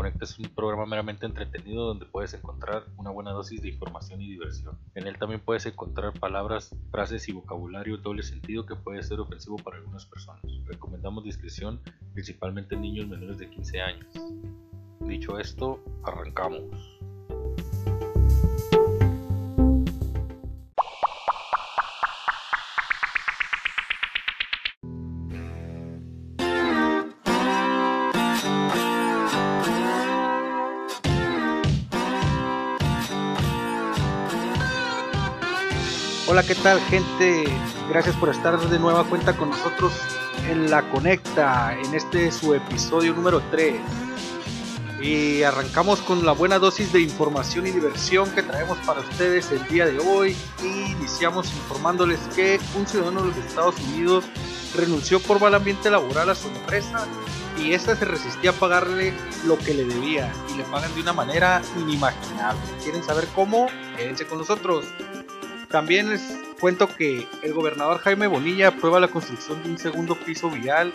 [0.00, 4.30] Conecta es un programa meramente entretenido donde puedes encontrar una buena dosis de información y
[4.30, 4.78] diversión.
[4.94, 9.56] En él también puedes encontrar palabras, frases y vocabulario doble sentido que puede ser ofensivo
[9.56, 10.40] para algunas personas.
[10.64, 11.82] Recomendamos discreción
[12.14, 14.14] principalmente en niños menores de 15 años.
[15.00, 16.99] Dicho esto, arrancamos.
[36.40, 37.44] Hola, ¿qué tal gente?
[37.90, 39.92] Gracias por estar de nueva cuenta con nosotros
[40.48, 43.74] en La Conecta, en este su episodio número 3.
[45.02, 49.68] Y arrancamos con la buena dosis de información y diversión que traemos para ustedes el
[49.68, 50.34] día de hoy.
[50.64, 54.24] Y iniciamos informándoles que un ciudadano de los Estados Unidos
[54.74, 57.06] renunció por mal ambiente laboral a su empresa
[57.58, 59.12] y esta se resistía a pagarle
[59.44, 62.62] lo que le debía y le pagan de una manera inimaginable.
[62.82, 63.66] ¿Quieren saber cómo?
[63.98, 64.86] Quédense con nosotros.
[65.70, 66.20] También les
[66.58, 70.92] cuento que el gobernador Jaime Bonilla aprueba la construcción de un segundo piso vial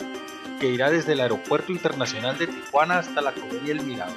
[0.59, 4.15] que irá desde el Aeropuerto Internacional de Tijuana hasta la Comedia El Mirador.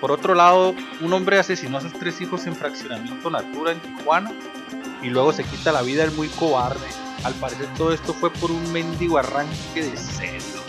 [0.00, 4.32] Por otro lado, un hombre asesinó a sus tres hijos en fraccionamiento Natura en Tijuana
[5.00, 6.88] y luego se quita la vida el muy cobarde.
[7.22, 10.64] Al parecer todo esto fue por un mendigo arranque de celos.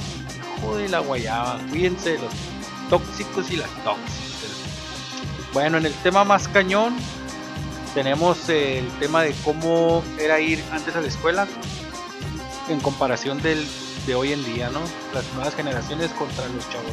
[0.62, 2.34] Joder la guayaba, cuídense de los
[2.92, 4.52] tóxicos y las tóxicas.
[5.52, 6.96] Bueno, en el tema más cañón,
[7.94, 11.48] tenemos el tema de cómo era ir antes a la escuela
[12.70, 13.68] en comparación del,
[14.06, 14.82] de hoy en día, ¿no?
[15.14, 16.92] Las nuevas generaciones contra los chavos.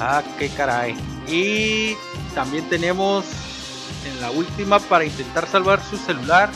[0.00, 0.96] Ah, qué caray.
[1.26, 1.96] Y
[2.34, 3.24] también tenemos
[4.06, 6.50] en la última para intentar salvar su celular.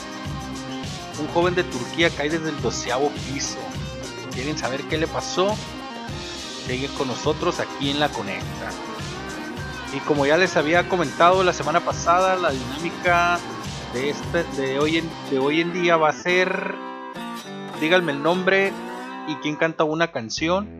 [1.20, 3.58] Un joven de Turquía cae desde el doceavo piso.
[4.32, 5.56] ¿Quieren saber qué le pasó?
[6.66, 8.70] Sigue con nosotros aquí en la Conecta.
[9.94, 13.38] Y como ya les había comentado la semana pasada, la dinámica
[13.94, 16.74] de, este, de, hoy, en, de hoy en día va a ser,
[17.80, 18.72] díganme el nombre
[19.28, 20.78] y quién canta una canción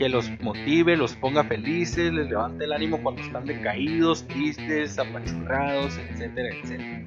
[0.00, 5.98] que los motive, los ponga felices, les levante el ánimo cuando están decaídos, tristes, apachurrados,
[5.98, 7.04] etcétera, etcétera.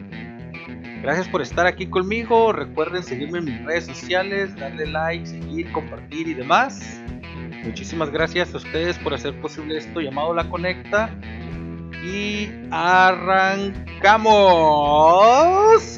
[1.02, 2.54] Gracias por estar aquí conmigo.
[2.54, 7.02] Recuerden seguirme en mis redes sociales, darle like, seguir, compartir y demás.
[7.64, 11.10] Muchísimas gracias a ustedes por hacer posible esto llamado La Conecta.
[12.04, 14.22] Y arrancamos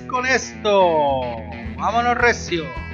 [0.07, 0.81] con esto.
[1.77, 2.84] Vámonos recio.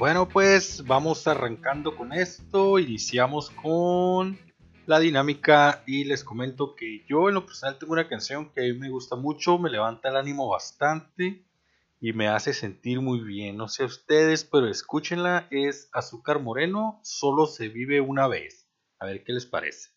[0.00, 2.78] Bueno, pues vamos arrancando con esto.
[2.78, 4.38] Iniciamos con
[4.86, 8.64] la dinámica y les comento que yo en lo personal tengo una canción que a
[8.72, 11.44] mí me gusta mucho, me levanta el ánimo bastante
[12.00, 13.58] y me hace sentir muy bien.
[13.58, 15.46] No sé ustedes, pero escúchenla.
[15.50, 18.66] Es Azúcar Moreno, solo se vive una vez.
[19.00, 19.90] A ver qué les parece.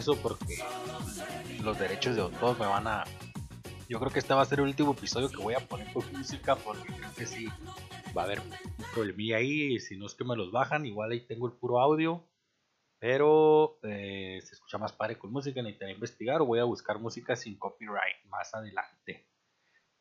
[0.00, 0.58] Eso porque
[1.62, 3.04] los derechos de autor me van a...
[3.86, 6.10] Yo creo que este va a ser el último episodio que voy a poner por
[6.12, 7.48] música porque creo que sí
[8.16, 8.50] va a haber un
[8.94, 12.26] problemilla ahí si no es que me los bajan, igual ahí tengo el puro audio.
[12.98, 17.36] Pero eh, se escucha más padre con música, necesitaré investigar o voy a buscar música
[17.36, 19.28] sin copyright más adelante.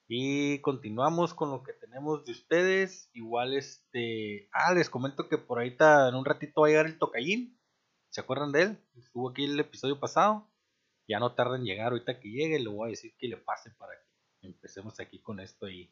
[0.08, 3.10] Y continuamos con lo que tenemos de ustedes.
[3.14, 4.50] Igual este...
[4.54, 7.59] Ah, les comento que por ahorita en un ratito va a llegar el tocallín.
[8.20, 8.78] ¿Se acuerdan de él?
[8.98, 10.46] Estuvo aquí el episodio pasado.
[11.08, 11.94] Ya no tarda en llegar.
[11.94, 13.94] Ahorita que llegue le voy a decir que le pase para
[14.42, 15.70] que empecemos aquí con esto.
[15.70, 15.90] Y,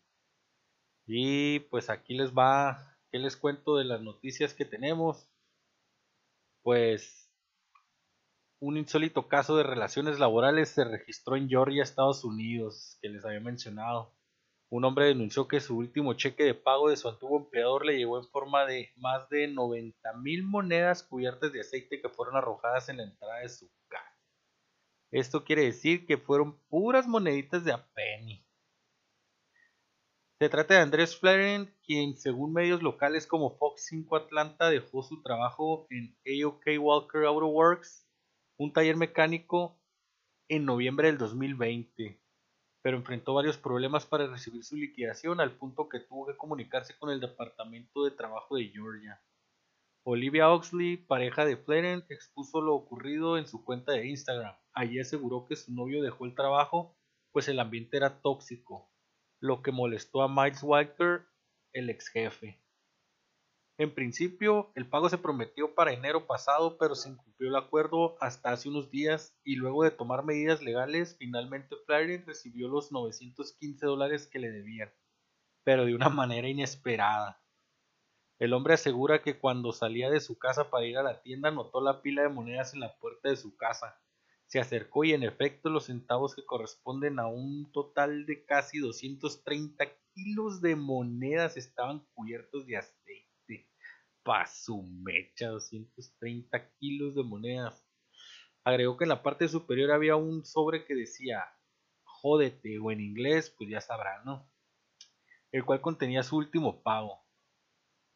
[1.06, 3.00] y pues aquí les va...
[3.14, 5.30] ¿Qué les cuento de las noticias que tenemos?
[6.64, 7.32] Pues
[8.60, 13.40] un insólito caso de relaciones laborales se registró en Georgia, Estados Unidos, que les había
[13.40, 14.17] mencionado.
[14.70, 18.18] Un hombre denunció que su último cheque de pago de su antiguo empleador le llegó
[18.18, 22.98] en forma de más de 90 mil monedas cubiertas de aceite que fueron arrojadas en
[22.98, 24.18] la entrada de su casa.
[25.10, 28.46] Esto quiere decir que fueron puras moneditas de a penny.
[30.40, 35.24] Se trata de Andrés Flaren, quien según medios locales como Fox 5 Atlanta dejó su
[35.24, 38.06] trabajo en AOK Walker Auto Works,
[38.58, 39.80] un taller mecánico,
[40.50, 42.22] en noviembre del 2020,
[42.88, 47.10] pero enfrentó varios problemas para recibir su liquidación al punto que tuvo que comunicarse con
[47.10, 49.22] el Departamento de Trabajo de Georgia.
[50.04, 54.56] Olivia Oxley, pareja de Flaren, expuso lo ocurrido en su cuenta de Instagram.
[54.72, 56.96] Allí aseguró que su novio dejó el trabajo
[57.34, 58.90] pues el ambiente era tóxico
[59.42, 61.26] lo que molestó a Miles Walker,
[61.74, 62.64] el ex jefe.
[63.78, 68.52] En principio, el pago se prometió para enero pasado, pero se incumplió el acuerdo hasta
[68.52, 74.28] hace unos días y luego de tomar medidas legales, finalmente Flyer recibió los 915 dólares
[74.28, 74.92] que le debían,
[75.64, 77.42] pero de una manera inesperada.
[78.40, 81.82] El hombre asegura que cuando salía de su casa para ir a la tienda notó
[81.82, 84.00] la pila de monedas en la puerta de su casa
[84.48, 89.86] se acercó y en efecto los centavos que corresponden a un total de casi 230
[90.14, 93.27] kilos de monedas estaban cubiertos de aceite.
[94.28, 97.82] Pa' su mecha, 230 kilos de monedas.
[98.66, 101.46] Agregó que en la parte superior había un sobre que decía
[102.04, 104.52] jódete o en inglés, pues ya sabrán, ¿no?
[105.54, 107.26] El cual contenía su último pago.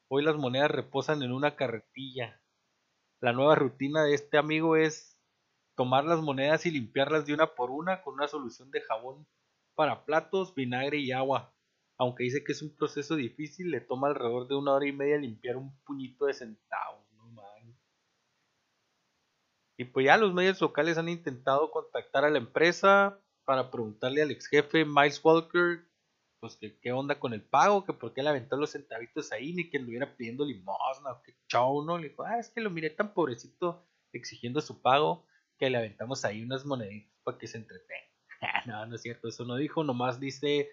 [0.10, 2.44] Hoy las monedas reposan en una carretilla.
[3.22, 5.18] La nueva rutina de este amigo es
[5.78, 9.26] tomar las monedas y limpiarlas de una por una con una solución de jabón
[9.76, 11.56] para platos, vinagre y agua.
[12.02, 15.20] Aunque dice que es un proceso difícil, le toma alrededor de una hora y media
[15.20, 17.06] limpiar un puñito de centavos.
[17.14, 17.40] No
[19.78, 24.32] Y pues ya los medios locales han intentado contactar a la empresa para preguntarle al
[24.32, 25.86] ex jefe Miles Walker
[26.40, 29.54] pues que qué onda con el pago, que por qué le aventó los centavitos ahí,
[29.54, 32.00] ni que lo hubiera pidiendo limosna, que chau, ¿no?
[32.00, 35.28] Le dijo, ah, es que lo miré tan pobrecito exigiendo su pago
[35.60, 38.10] que le aventamos ahí unas moneditas para que se entretenga.
[38.66, 40.72] no, no es cierto, eso no dijo, nomás dice,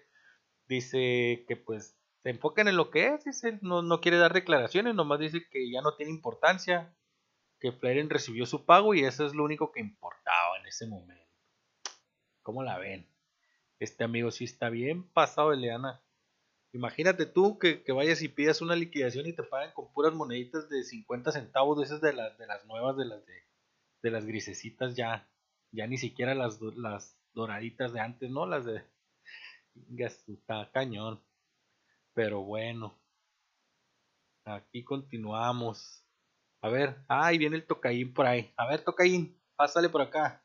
[0.69, 4.95] dice que pues se enfoquen en lo que es, dice, no, no quiere dar declaraciones,
[4.95, 6.95] nomás dice que ya no tiene importancia,
[7.59, 11.25] que Flaren recibió su pago y eso es lo único que importaba en ese momento.
[12.41, 13.05] ¿Cómo la ven?
[13.79, 16.01] Este amigo sí está bien pasado de leana.
[16.71, 20.83] Imagínate tú que, vayas y pidas una liquidación y te pagan con puras moneditas de
[20.83, 23.49] 50 centavos, de esas de las, de las nuevas, de las de
[24.01, 25.27] de las grisecitas ya,
[25.71, 28.45] ya ni siquiera las, las doraditas de antes, ¿no?
[28.45, 28.83] Las de...
[29.97, 31.21] Está cañón.
[32.13, 32.97] Pero bueno.
[34.45, 36.03] Aquí continuamos.
[36.61, 38.53] A ver, ahí viene el tocaín por ahí.
[38.57, 40.43] A ver, tocaín, pásale por acá.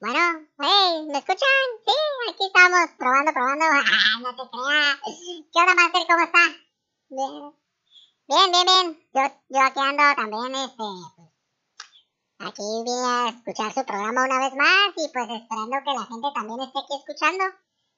[0.00, 0.18] Bueno,
[0.58, 1.48] hey, ¿me escuchan?
[1.86, 1.92] Sí,
[2.28, 3.64] aquí estamos probando, probando.
[3.70, 4.98] Ah, no te creas.
[5.52, 6.02] ¿Qué onda, Master?
[6.08, 6.44] ¿Cómo está?
[7.08, 7.62] Bien.
[8.28, 9.08] Bien, bien, bien.
[9.14, 11.31] Yo, yo aquí ando también, este, pues,
[12.42, 16.28] Aquí vine a escuchar su programa una vez más y pues esperando que la gente
[16.34, 17.44] también esté aquí escuchando.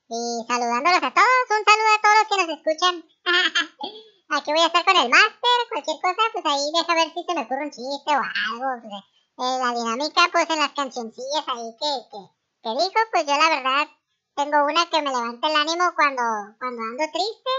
[0.04, 2.94] Y saludándolos a todos, un saludo a todos los que nos escuchan.
[4.36, 7.34] aquí voy a estar con el máster, cualquier cosa, pues ahí deja ver si se
[7.34, 8.68] me ocurre un chiste o algo.
[8.84, 9.00] Pues,
[9.40, 12.20] eh, la dinámica, pues en las cancioncillas ahí que, que,
[12.60, 13.88] que dijo, pues yo la verdad
[14.36, 16.24] tengo una que me levanta el ánimo cuando,
[16.60, 17.52] cuando ando triste.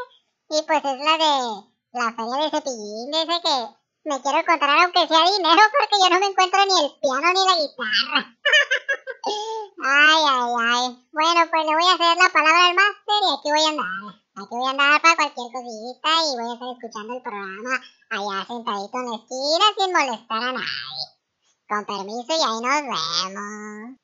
[0.53, 1.33] Y pues es la de
[1.97, 6.19] la feria de cepillín, ese que me quiero encontrar aunque sea dinero porque yo no
[6.19, 8.19] me encuentro ni el piano ni la guitarra.
[9.83, 11.07] ay, ay, ay.
[11.11, 14.25] Bueno, pues le voy a hacer la palabra al máster y aquí voy a andar.
[14.37, 17.73] Aquí voy a andar para cualquier cosita y voy a estar escuchando el programa
[18.09, 21.05] allá sentadito en la esquina sin molestar a nadie.
[21.67, 23.99] Con permiso y ahí nos vemos.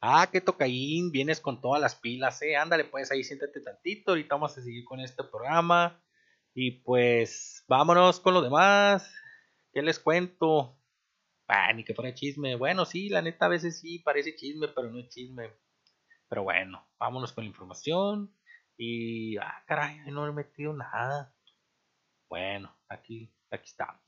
[0.00, 2.56] Ah, qué tocaín, vienes con todas las pilas, eh.
[2.56, 4.12] Ándale, pues ahí siéntate tantito.
[4.12, 6.00] Ahorita vamos a seguir con este programa.
[6.54, 9.12] Y pues vámonos con lo demás.
[9.76, 10.80] ¿Qué les cuento?
[11.48, 12.56] Ah, ni que fuera chisme.
[12.56, 15.52] Bueno, sí, la neta a veces sí parece chisme, pero no es chisme.
[16.30, 18.34] Pero bueno, vámonos con la información.
[18.78, 21.30] Y, ah, caray, no he metido nada.
[22.30, 24.00] Bueno, aquí, aquí estamos.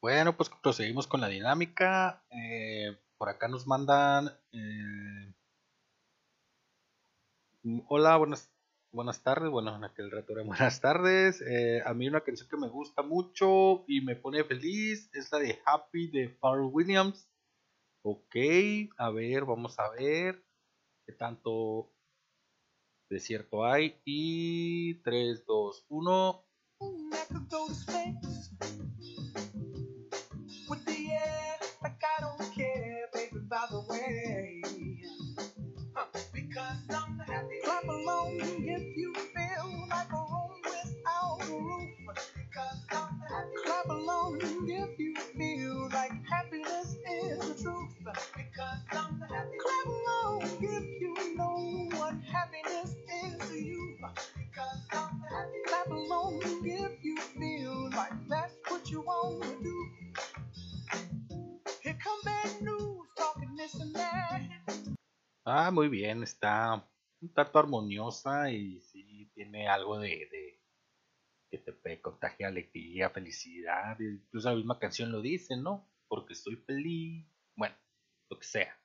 [0.00, 2.24] Bueno, pues proseguimos con la dinámica.
[2.30, 4.28] Eh, por acá nos mandan.
[4.52, 5.34] Eh,
[7.88, 8.50] hola, buenas,
[8.94, 9.50] buenas tardes.
[9.50, 11.42] Bueno, en aquel rato era buenas tardes.
[11.42, 15.38] Eh, a mí una canción que me gusta mucho y me pone feliz es la
[15.38, 17.28] de Happy de Pharrell Williams.
[18.02, 18.36] Ok,
[18.98, 20.44] a ver, vamos a ver
[21.06, 21.90] qué tanto
[23.10, 24.00] desierto hay.
[24.04, 26.44] Y 3, 2, 1.
[65.56, 66.84] Ah, muy bien, está
[67.20, 70.58] un tanto armoniosa y sí tiene algo de,
[71.48, 75.88] que te puede contagiar alegría, felicidad, incluso la misma canción lo dice, ¿no?
[76.08, 77.76] Porque estoy feliz, bueno,
[78.30, 78.76] lo que sea.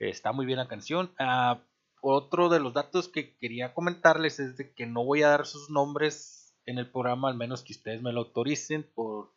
[0.00, 1.14] Está muy bien la canción.
[1.20, 1.62] Ah,
[2.02, 5.70] otro de los datos que quería comentarles es de que no voy a dar sus
[5.70, 9.32] nombres en el programa, al menos que ustedes me lo autoricen por,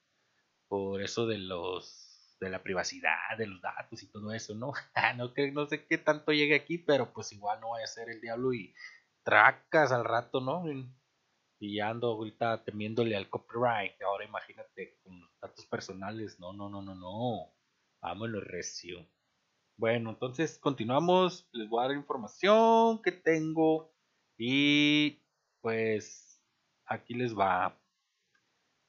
[0.67, 2.02] por eso de los
[2.43, 4.73] de la privacidad, de los datos y todo eso, ¿no?
[5.17, 8.09] no, que, no sé qué tanto llegue aquí, pero pues igual no voy a ser
[8.09, 8.73] el diablo y
[9.23, 10.65] tracas al rato, ¿no?
[11.59, 14.01] Y ando ahorita temiéndole al copyright.
[14.01, 16.37] Ahora imagínate con los datos personales.
[16.39, 17.53] No, no, no, no, no.
[18.01, 19.07] Vámonos recio.
[19.77, 21.47] Bueno, entonces continuamos.
[21.53, 23.93] Les voy a dar información que tengo.
[24.37, 25.21] Y
[25.61, 26.43] pues
[26.85, 27.79] aquí les va.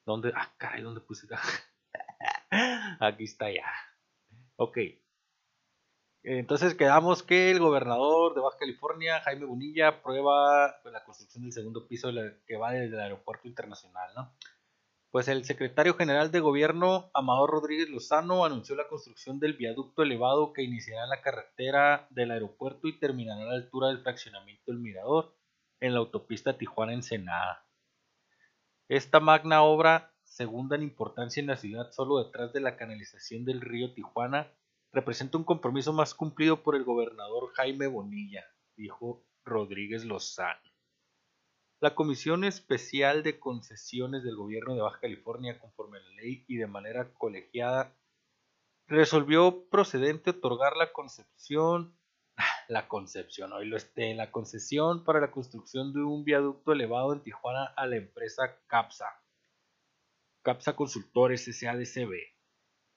[0.04, 0.32] ¿Dónde?
[0.34, 1.28] Ah, caray, ¿dónde puse?
[3.00, 3.66] Aquí está ya.
[4.56, 4.78] Ok.
[6.22, 11.86] Entonces quedamos que el gobernador de Baja California, Jaime Bonilla, aprueba la construcción del segundo
[11.86, 12.10] piso
[12.46, 14.34] que va desde el aeropuerto internacional, ¿no?
[15.10, 20.52] Pues el secretario general de gobierno, Amador Rodríguez Lozano, anunció la construcción del viaducto elevado
[20.52, 24.78] que iniciará en la carretera del aeropuerto y terminará a la altura del fraccionamiento El
[24.78, 25.36] Mirador,
[25.80, 27.66] en la autopista Tijuana-Ensenada.
[28.88, 33.60] Esta magna obra segunda en importancia en la ciudad solo detrás de la canalización del
[33.60, 34.52] río Tijuana,
[34.92, 38.44] representa un compromiso más cumplido por el gobernador Jaime Bonilla,
[38.76, 40.58] dijo Rodríguez Lozano.
[41.80, 46.56] La Comisión Especial de Concesiones del Gobierno de Baja California, conforme a la ley y
[46.56, 47.96] de manera colegiada,
[48.88, 51.96] resolvió procedente otorgar la concepción,
[52.68, 57.22] la concepción, hoy lo esté, la concesión para la construcción de un viaducto elevado en
[57.22, 59.06] Tijuana a la empresa CAPSA
[60.44, 62.12] CAPSA Consultores SADCB,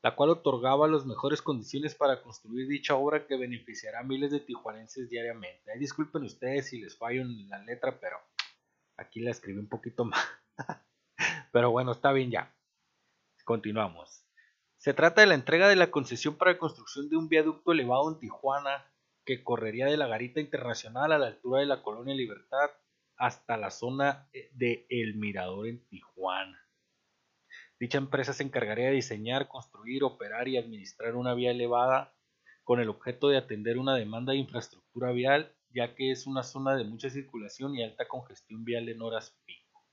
[0.03, 4.41] la cual otorgaba las mejores condiciones para construir dicha obra que beneficiará a miles de
[4.41, 5.71] tijuanenses diariamente.
[5.79, 8.17] disculpen ustedes si les fallo en la letra, pero
[8.97, 10.19] aquí la escribí un poquito más.
[11.53, 12.53] pero bueno, está bien ya.
[13.45, 14.25] Continuamos.
[14.75, 18.11] Se trata de la entrega de la concesión para la construcción de un viaducto elevado
[18.11, 18.91] en Tijuana
[19.23, 22.71] que correría de la Garita Internacional a la altura de la Colonia Libertad
[23.15, 26.66] hasta la zona de El Mirador en Tijuana.
[27.79, 32.13] Dicha empresa se encargaría de diseñar, construir, operar y administrar una vía elevada
[32.63, 36.75] con el objeto de atender una demanda de infraestructura vial, ya que es una zona
[36.75, 39.85] de mucha circulación y alta congestión vial en horas pico.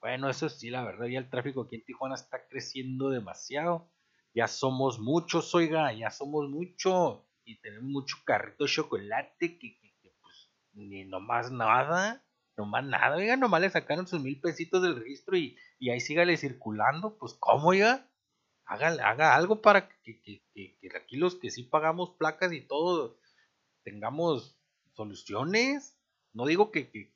[0.00, 3.90] Bueno, eso sí, la verdad, ya el tráfico aquí en Tijuana está creciendo demasiado.
[4.34, 7.22] Ya somos muchos, oiga, ya somos muchos.
[7.44, 9.78] Y tenemos mucho carrito de chocolate que,
[10.20, 12.22] pues ni nomás nada
[12.66, 16.36] más nada, oiga, nomás le sacaron sus mil pesitos del registro y, y ahí sígale
[16.36, 18.06] circulando, pues ¿cómo, oiga?
[18.66, 20.42] Haga, haga algo para que, que,
[20.96, 23.18] aquí los que sí pagamos placas y todo
[23.82, 24.56] tengamos
[24.94, 25.98] soluciones.
[26.32, 27.12] No digo que,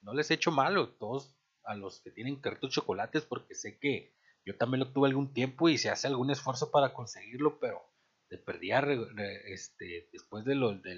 [0.00, 4.14] no les he hecho malo, todos a los que tienen cartos chocolates, porque sé que
[4.44, 7.82] yo también lo tuve algún tiempo y se hace algún esfuerzo para conseguirlo, pero
[8.28, 8.80] de perdía
[9.46, 10.94] este, después de, lo, de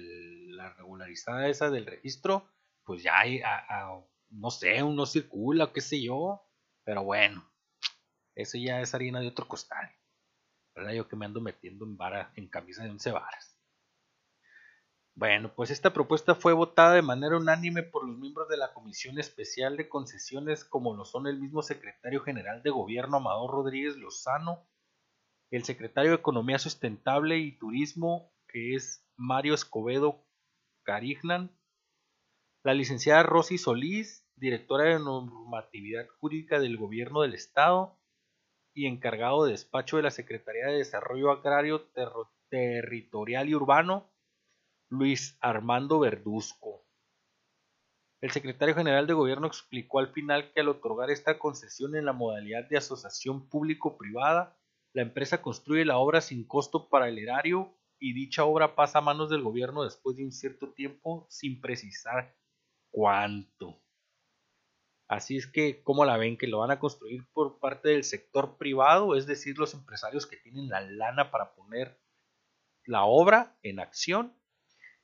[0.49, 2.47] la regularizada esa del registro,
[2.85, 3.41] pues ya hay,
[4.29, 6.41] no sé, uno circula, qué sé yo,
[6.83, 7.49] pero bueno,
[8.35, 9.91] eso ya es harina de otro costal,
[10.75, 10.93] ¿verdad?
[10.93, 13.59] Yo que me ando metiendo en vara, en camisa de once varas.
[15.17, 19.17] Bueno, pues esta propuesta fue votada de manera unánime por los miembros de la Comisión
[19.17, 24.67] Especial de Concesiones, como lo son el mismo secretario general de Gobierno Amador Rodríguez Lozano,
[25.51, 30.25] el secretario de Economía Sustentable y Turismo, que es Mario Escobedo
[30.83, 31.49] Carignan,
[32.65, 37.99] la licenciada Rosy Solís, directora de normatividad jurídica del Gobierno del Estado,
[38.73, 41.87] y encargado de despacho de la Secretaría de Desarrollo Agrario
[42.49, 44.11] Territorial y Urbano,
[44.89, 46.83] Luis Armando Verduzco.
[48.19, 52.13] El secretario general de gobierno explicó al final que al otorgar esta concesión en la
[52.13, 54.57] modalidad de asociación público-privada,
[54.91, 59.01] la empresa construye la obra sin costo para el erario y dicha obra pasa a
[59.01, 62.35] manos del gobierno después de un cierto tiempo sin precisar
[62.95, 63.83] cuánto.
[65.09, 66.37] Así es que, ¿cómo la ven?
[66.37, 70.37] Que lo van a construir por parte del sector privado, es decir, los empresarios que
[70.37, 71.99] tienen la lana para poner
[72.85, 74.33] la obra en acción.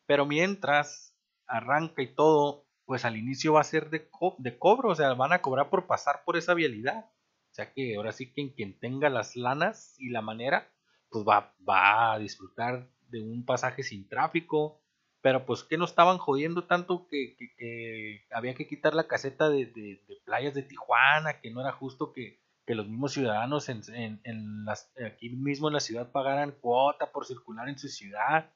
[0.05, 1.17] Pero mientras
[1.48, 4.10] arranca y todo, pues al inicio va a ser de,
[4.57, 7.12] cobro, o sea, van a cobrar por pasar por esa vialidad.
[7.51, 10.71] O sea que ahora sí que quien tenga las lanas y la manera,
[11.10, 14.80] pues va, va a disfrutar de un pasaje sin tráfico,
[15.21, 20.53] pero pues que no estaban jodiendo tanto que, había que quitar la caseta de, playas
[20.53, 25.73] de Tijuana, que no era justo que, los mismos ciudadanos en, las, aquí mismo en
[25.73, 28.49] la ciudad pagaran cuota por circular en su ciudad.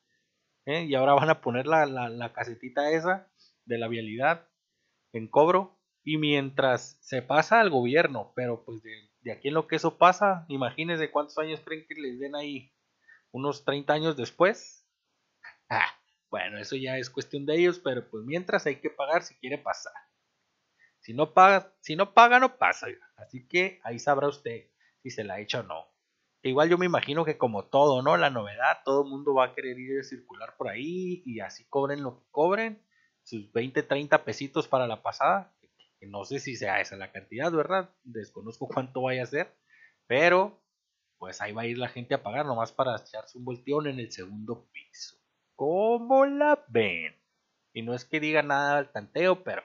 [0.66, 0.86] ¿eh?
[0.86, 3.28] Y ahora van a poner la, la, casetita esa
[3.66, 4.48] de la vialidad
[5.12, 5.78] en cobro.
[6.02, 9.98] Y mientras se pasa al gobierno, pero pues de, de aquí en lo que eso
[9.98, 12.72] pasa, imagínense cuántos años creen que les den ahí.
[13.32, 14.88] Unos 30 años después.
[16.30, 19.58] Bueno, eso ya es cuestión de ellos, pero pues mientras hay que pagar si quiere
[19.58, 19.94] pasar.
[21.00, 22.88] Si no paga, si no paga, no pasa.
[23.18, 24.72] Así que ahí sabrá usted
[25.04, 25.86] si se la echa o no.
[26.42, 28.18] igual yo me imagino que como todo, ¿no?
[28.18, 31.64] La novedad, todo el mundo va a querer ir a circular por ahí y así
[31.70, 32.82] cobren lo que cobren.
[33.24, 35.56] Sus 20, 30 pesitos para la pasada.
[36.00, 37.94] Que no sé si sea esa la cantidad, ¿verdad?
[38.04, 39.56] Desconozco cuánto vaya a ser.
[40.08, 40.60] Pero,
[41.20, 44.00] pues ahí va a ir la gente a pagar nomás para echarse un volteón en
[44.00, 45.18] el segundo piso.
[45.56, 47.16] ¿Cómo la ven?
[47.74, 49.64] Y no es que diga nada al tanteo, pero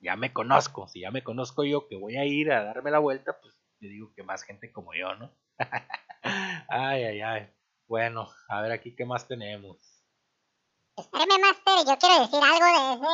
[0.00, 0.88] ya me conozco.
[0.88, 3.88] Si ya me conozco yo que voy a ir a darme la vuelta, pues yo
[3.88, 5.32] digo que más gente como yo, ¿no?
[6.68, 7.50] ay, ay, ay.
[7.88, 9.78] Bueno, a ver aquí qué más tenemos.
[10.96, 13.12] Espérame, Master, yo quiero decir algo de ese,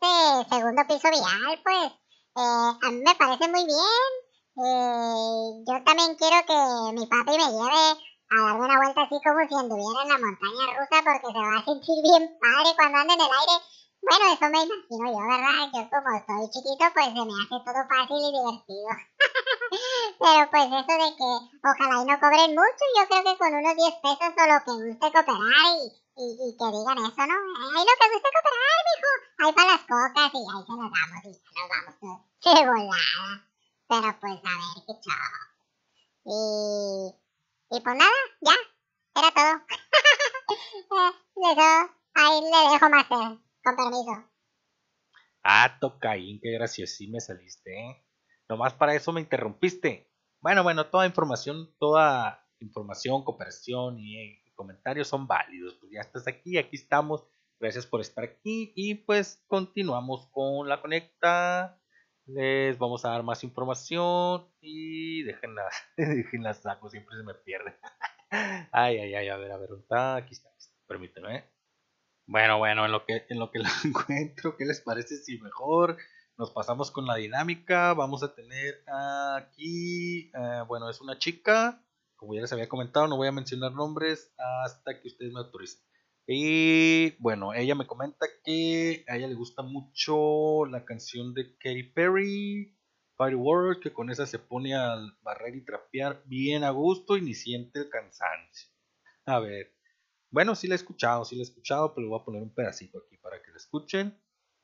[0.00, 1.92] de ese segundo piso vial, pues.
[2.36, 4.10] Eh, a mí me parece muy bien.
[4.56, 9.40] Eh, yo también quiero que mi papi me lleve a darme una vuelta así como
[9.46, 13.14] si anduviera en la montaña rusa porque se va a sentir bien padre cuando ande
[13.14, 13.56] en el aire.
[14.04, 15.64] Bueno, eso me imagino yo, ¿verdad?
[15.72, 18.90] Yo como estoy chiquito, pues se me hace todo fácil y divertido.
[20.20, 21.30] Pero pues eso de que
[21.64, 24.72] ojalá y no cobren mucho, yo creo que con unos 10 pesos o lo que
[24.82, 27.36] guste cooperar y, y, que digan eso, ¿no?
[27.64, 29.12] Ahí lo que guste cooperar, mijo.
[29.40, 31.94] Ahí para las cocas y ahí se nos damos y se nos damos
[32.44, 33.30] de volada.
[33.88, 35.38] Pero pues a ver qué chavo.
[36.26, 37.23] Y
[37.76, 38.10] y pues nada,
[38.40, 38.54] ya,
[39.16, 39.66] era todo.
[41.36, 44.30] Eso, ahí le dejo más, con permiso.
[45.42, 48.06] Ah, Tocaín, qué graciosín me saliste, ¿eh?
[48.48, 50.10] Nomás para eso me interrumpiste.
[50.40, 55.74] Bueno, bueno, toda información, toda información, cooperación y eh, comentarios son válidos.
[55.80, 57.24] Pues ya estás aquí, aquí estamos.
[57.58, 61.80] Gracias por estar aquí y pues continuamos con la conecta
[62.26, 67.76] les vamos a dar más información y déjenla, déjenla saco, siempre se me pierde.
[68.72, 70.50] ay, ay, ay, a ver, a ver, está, aquí está,
[70.86, 71.36] permítanme.
[71.36, 71.44] ¿eh?
[72.26, 75.98] Bueno, bueno, en lo que en lo que la encuentro, ¿qué les parece si mejor
[76.38, 77.92] nos pasamos con la dinámica?
[77.92, 78.82] Vamos a tener
[79.36, 81.84] aquí, eh, bueno, es una chica,
[82.16, 84.32] como ya les había comentado, no voy a mencionar nombres
[84.64, 85.82] hasta que ustedes me autoricen.
[86.26, 91.82] Y bueno, ella me comenta que a ella le gusta mucho la canción de Katy
[91.94, 92.74] Perry,
[93.16, 97.34] Firework, que con esa se pone al barrer y trapear bien a gusto y ni
[97.34, 98.70] siente el cansancio.
[99.26, 99.74] A ver,
[100.30, 102.98] bueno, sí la he escuchado, sí la he escuchado, pero voy a poner un pedacito
[102.98, 104.18] aquí para que la escuchen.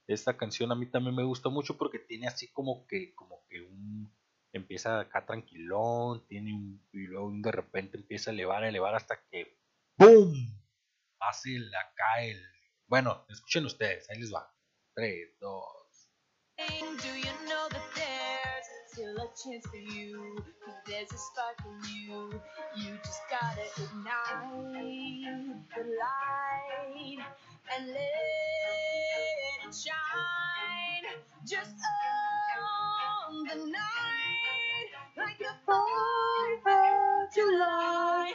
[0.07, 3.61] Esta canción a mí también me gusta mucho porque tiene así como que, como que
[3.61, 4.13] un,
[4.53, 9.23] empieza acá tranquilón, tiene un, y luego de repente empieza a elevar, a elevar hasta
[9.31, 9.59] que
[9.97, 10.60] ¡BOOM!
[11.21, 12.43] Fácil acá el...
[12.87, 14.53] Bueno, escuchen ustedes, ahí les va.
[14.95, 15.81] 3, 2.
[16.59, 20.45] Do you know that there's still a chance for you?
[20.87, 22.41] There's a spark in you.
[22.77, 27.25] You just gotta ignite the light
[27.75, 27.97] and let
[29.65, 31.07] it shine.
[31.47, 31.77] Just
[32.61, 38.35] on the night, like the 4th of July.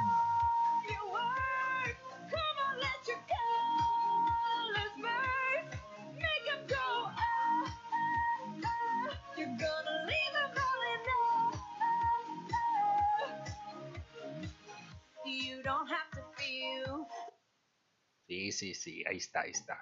[18.41, 19.77] Sí, sí, sí, ahí está, ahí está.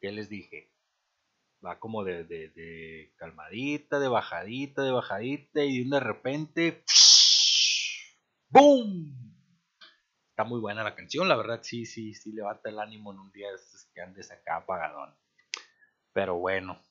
[0.00, 0.72] ¿Qué les dije?
[1.62, 6.82] Va como de, de, calmadita, de bajadita, de bajadita y de repente...
[8.48, 9.14] ¡Boom!
[10.30, 13.30] Está muy buena la canción, la verdad sí, sí, sí levanta el ánimo en un
[13.30, 13.48] día
[13.92, 15.14] que andes acá apagadón.
[16.14, 16.82] Pero bueno,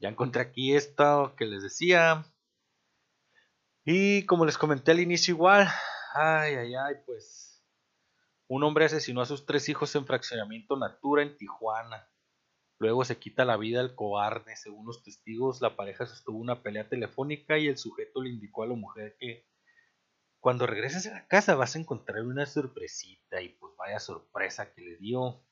[0.00, 2.24] ya encontré aquí esto que les decía.
[3.84, 5.68] Y como les comenté al inicio igual,
[6.14, 7.51] ay, ay, ay, pues
[8.54, 12.06] un hombre asesinó a sus tres hijos en fraccionamiento Natura en Tijuana.
[12.78, 14.56] Luego se quita la vida al cobarde.
[14.56, 18.66] Según los testigos, la pareja sostuvo una pelea telefónica y el sujeto le indicó a
[18.66, 19.46] la mujer que
[20.38, 24.82] cuando regreses a la casa vas a encontrar una sorpresita y pues vaya sorpresa que
[24.82, 25.42] le dio.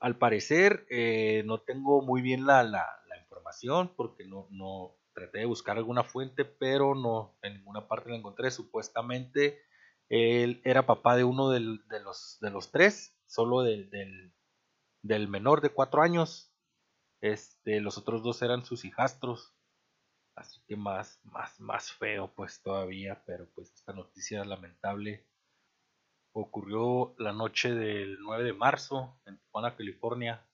[0.00, 2.84] Al parecer eh, no tengo muy bien la, la,
[3.22, 8.16] información porque no, no traté de buscar alguna fuente, pero no en ninguna parte la
[8.16, 8.50] encontré.
[8.50, 9.60] Supuestamente
[10.08, 14.32] él era papá de uno de, los, de los tres, solo del,
[15.02, 16.52] del menor de cuatro años.
[17.20, 19.54] Este, los otros dos eran sus hijastros.
[20.36, 25.26] Así que más, más, más feo pues todavía, pero pues esta noticia lamentable
[26.32, 30.46] ocurrió la noche del 9 de marzo en Tijuana, California.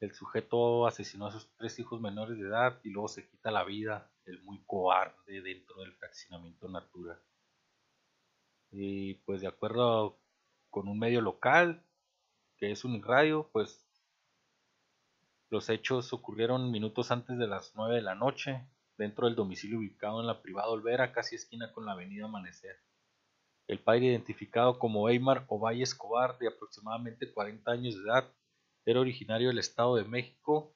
[0.00, 3.64] El sujeto asesinó a sus tres hijos menores de edad y luego se quita la
[3.64, 7.20] vida, el muy cobarde dentro del fraccionamiento Natura.
[8.70, 10.18] Y pues de acuerdo
[10.70, 11.84] con un medio local,
[12.56, 13.86] que es un radio, pues
[15.50, 18.64] los hechos ocurrieron minutos antes de las 9 de la noche,
[18.96, 22.76] dentro del domicilio ubicado en la privada Olvera, casi esquina con la avenida Amanecer.
[23.66, 28.32] El padre identificado como Eymar Ovalle Escobar, de aproximadamente 40 años de edad,
[28.84, 30.74] era originario del Estado de México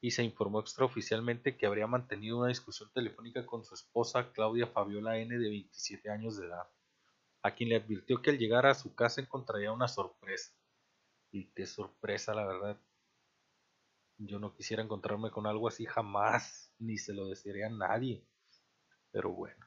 [0.00, 5.18] y se informó extraoficialmente que habría mantenido una discusión telefónica con su esposa Claudia Fabiola
[5.18, 6.68] N de 27 años de edad,
[7.42, 10.52] a quien le advirtió que al llegar a su casa encontraría una sorpresa.
[11.30, 12.80] Y qué sorpresa, la verdad.
[14.18, 18.26] Yo no quisiera encontrarme con algo así jamás, ni se lo desearía a nadie.
[19.12, 19.66] Pero bueno.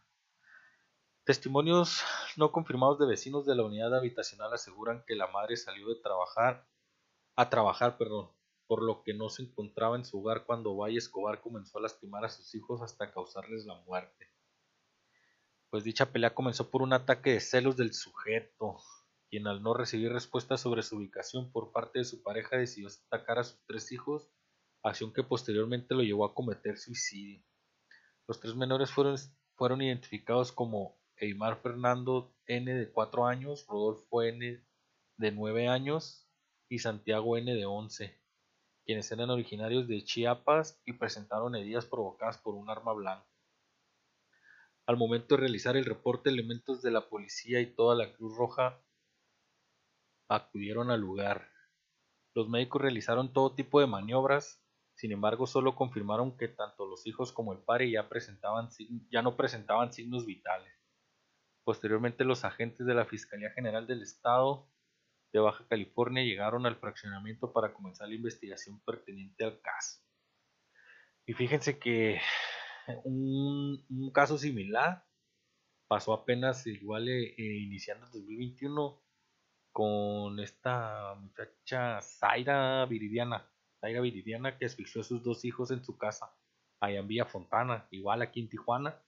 [1.23, 2.01] Testimonios
[2.35, 6.67] no confirmados de vecinos de la unidad habitacional aseguran que la madre salió de trabajar
[7.35, 8.31] a trabajar, perdón,
[8.67, 12.25] por lo que no se encontraba en su hogar cuando Valle Escobar comenzó a lastimar
[12.25, 14.30] a sus hijos hasta causarles la muerte.
[15.71, 18.75] Pues dicha pelea comenzó por un ataque de celos del sujeto,
[19.29, 23.39] quien al no recibir respuesta sobre su ubicación por parte de su pareja decidió atacar
[23.39, 24.29] a sus tres hijos,
[24.83, 27.41] acción que posteriormente lo llevó a cometer suicidio.
[28.27, 29.15] Los tres menores fueron,
[29.55, 34.61] fueron identificados como Eymar Fernando N de 4 años, Rodolfo N
[35.15, 36.27] de 9 años
[36.67, 38.21] y Santiago N de 11,
[38.83, 43.30] quienes eran originarios de Chiapas y presentaron heridas provocadas por un arma blanca.
[44.91, 48.83] Al momento de realizar el reporte, elementos de la policía y toda la Cruz Roja
[50.27, 51.47] acudieron al lugar.
[52.35, 54.61] Los médicos realizaron todo tipo de maniobras,
[54.93, 58.67] sin embargo solo confirmaron que tanto los hijos como el padre ya, presentaban,
[59.09, 60.73] ya no presentaban signos vitales.
[61.63, 64.67] Posteriormente los agentes de la Fiscalía General del Estado
[65.31, 70.01] de Baja California llegaron al fraccionamiento para comenzar la investigación pertinente al caso.
[71.25, 72.19] Y fíjense que
[73.03, 75.05] un, caso similar
[75.87, 79.01] pasó apenas igual eh, eh, iniciando el 2021
[79.71, 83.49] con esta muchacha Zaira Viridiana,
[83.79, 86.35] Zaira Viridiana que asfixió a sus dos hijos en su casa,
[86.79, 89.01] allá en Villa Fontana, igual aquí en Tijuana,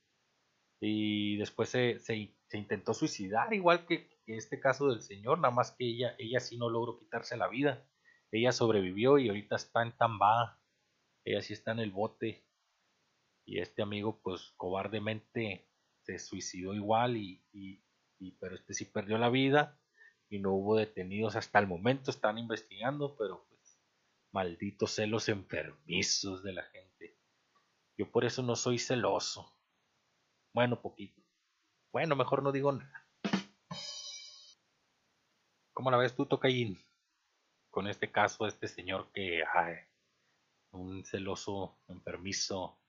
[0.79, 5.85] y después se, se, intentó suicidar, igual que, este caso del señor, nada más que
[5.85, 7.85] ella, ella sí no logró quitarse la vida,
[8.31, 10.61] ella sobrevivió y ahorita está en Tamba,
[11.25, 12.45] ella sí está en el bote,
[13.45, 15.67] y este amigo pues cobardemente
[16.01, 17.83] se suicidó igual y, y,
[18.19, 19.79] y pero este sí perdió la vida
[20.29, 23.79] y no hubo detenidos hasta el momento, están investigando, pero pues
[24.31, 27.17] malditos celos enfermizos de la gente.
[27.97, 29.55] Yo por eso no soy celoso.
[30.53, 31.21] Bueno, poquito.
[31.91, 33.07] Bueno, mejor no digo nada.
[35.73, 36.83] ¿Cómo la ves tú, Tocayín?
[37.69, 39.75] Con este caso, este señor que, ay,
[40.71, 42.79] un celoso enfermizo.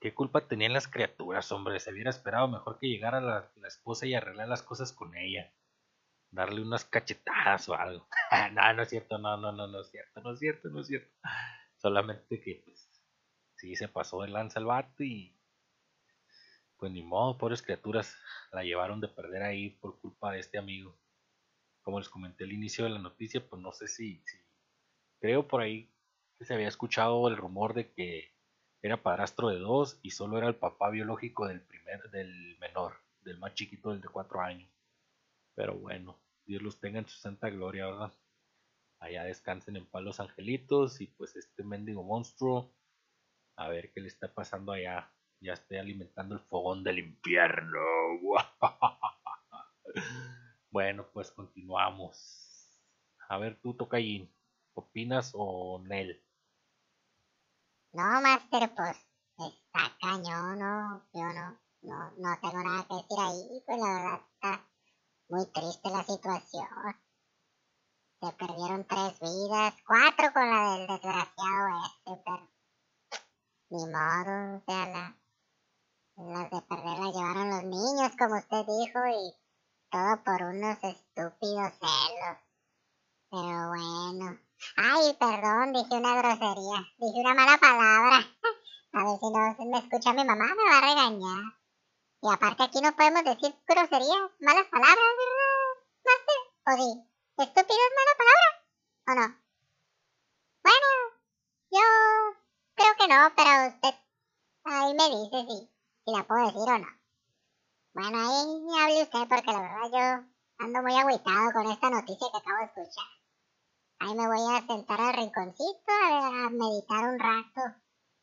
[0.00, 1.78] ¿Qué culpa tenían las criaturas, hombre?
[1.78, 5.52] Se hubiera esperado mejor que llegara la, la esposa y arreglar las cosas con ella
[6.30, 8.08] darle unas cachetadas o algo.
[8.52, 10.86] no, no es cierto, no, no, no, no es cierto, no es cierto, no es
[10.86, 11.12] cierto.
[11.76, 12.88] Solamente que, pues,
[13.56, 15.36] sí se pasó de lanza el vato y,
[16.76, 18.16] pues ni modo, pobres criaturas,
[18.52, 20.98] la llevaron de perder ahí por culpa de este amigo.
[21.82, 24.38] Como les comenté al inicio de la noticia, pues no sé si, si
[25.18, 25.92] creo por ahí
[26.38, 28.34] que se había escuchado el rumor de que
[28.82, 33.38] era padrastro de dos y solo era el papá biológico del primer, del menor, del
[33.38, 34.70] más chiquito, del de cuatro años.
[35.54, 38.12] Pero bueno, Dios los tenga en su santa gloria, ¿verdad?
[39.00, 42.70] allá descansen en paz los angelitos y pues este mendigo monstruo,
[43.56, 45.10] a ver qué le está pasando allá.
[45.40, 47.80] Ya estoy alimentando el fogón del infierno.
[50.70, 52.78] bueno, pues continuamos.
[53.28, 54.30] A ver, tú, Tocayín,
[54.74, 56.22] ¿opinas o Nel?
[57.92, 58.96] No, Master, pues
[59.36, 64.20] está cañón, no, yo no, no, no tengo nada que decir ahí, pues la verdad
[64.32, 64.68] está
[65.28, 66.68] muy triste la situación.
[68.20, 72.50] Se perdieron tres vidas, cuatro con la del desgraciado este, pero
[73.70, 75.16] ni modo, o sea, la,
[76.16, 79.34] las de perder las llevaron los niños, como usted dijo, y
[79.90, 82.38] todo por unos estúpidos celos.
[83.30, 84.49] Pero bueno.
[84.76, 88.18] Ay, perdón, dije una grosería, dije una mala palabra.
[88.92, 91.60] A ver si no me escucha mi mamá, me va a regañar.
[92.22, 95.70] Y aparte aquí no podemos decir groserías, malas palabras, ¿verdad?
[96.04, 96.34] Sé,
[96.66, 97.10] o sí.
[97.38, 98.48] ¿Estúpido es mala palabra?
[99.06, 99.40] ¿O no?
[100.62, 100.88] Bueno,
[101.70, 101.84] yo
[102.74, 103.94] creo que no, pero usted
[104.64, 105.70] ahí me dice si,
[106.04, 107.00] si la puedo decir o no.
[107.94, 112.38] Bueno, ahí hable usted porque la verdad yo ando muy agüitado con esta noticia que
[112.38, 113.19] acabo de escuchar.
[114.00, 117.60] Ahí me voy a sentar al rinconcito a, meditar un rato.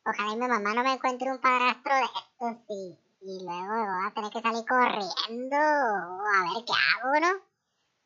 [0.04, 4.13] Ojalá mi mamá no me encuentre un padrastro de estos y, y luego voy a
[4.13, 7.48] tener que salir corriendo a ver qué hago, ¿no?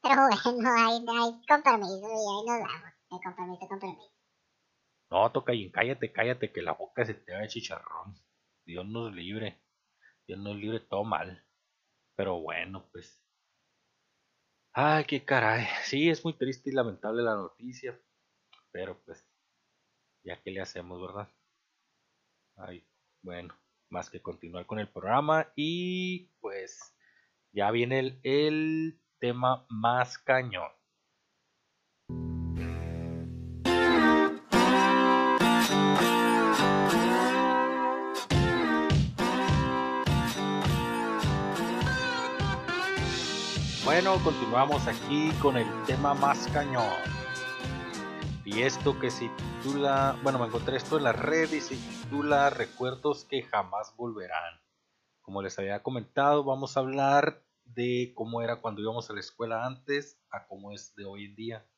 [0.01, 2.91] Pero bueno, ahí, ahí permiso y ahí nos vamos.
[3.11, 4.11] Eh, con permiso, con permiso.
[5.09, 8.15] No, Tocayin, cállate, cállate, que la boca se te va de chicharrón.
[8.65, 9.63] Dios nos libre.
[10.27, 11.45] Dios nos libre todo mal.
[12.15, 13.20] Pero bueno, pues.
[14.73, 15.65] Ay, qué caray.
[15.85, 17.97] Sí, es muy triste y lamentable la noticia.
[18.71, 19.25] Pero pues,
[20.23, 21.29] ya que le hacemos, ¿verdad?
[22.55, 22.85] Ay,
[23.21, 23.53] bueno,
[23.89, 25.51] más que continuar con el programa.
[25.55, 26.95] Y pues,
[27.51, 30.71] ya viene el, el tema más cañón.
[44.03, 46.97] Bueno, continuamos aquí con el tema más cañón.
[48.43, 52.49] Y esto que se titula, bueno, me encontré esto en la red y se titula
[52.49, 54.59] Recuerdos que jamás volverán.
[55.21, 59.67] Como les había comentado, vamos a hablar de cómo era cuando íbamos a la escuela
[59.67, 61.69] antes a cómo es de hoy en día.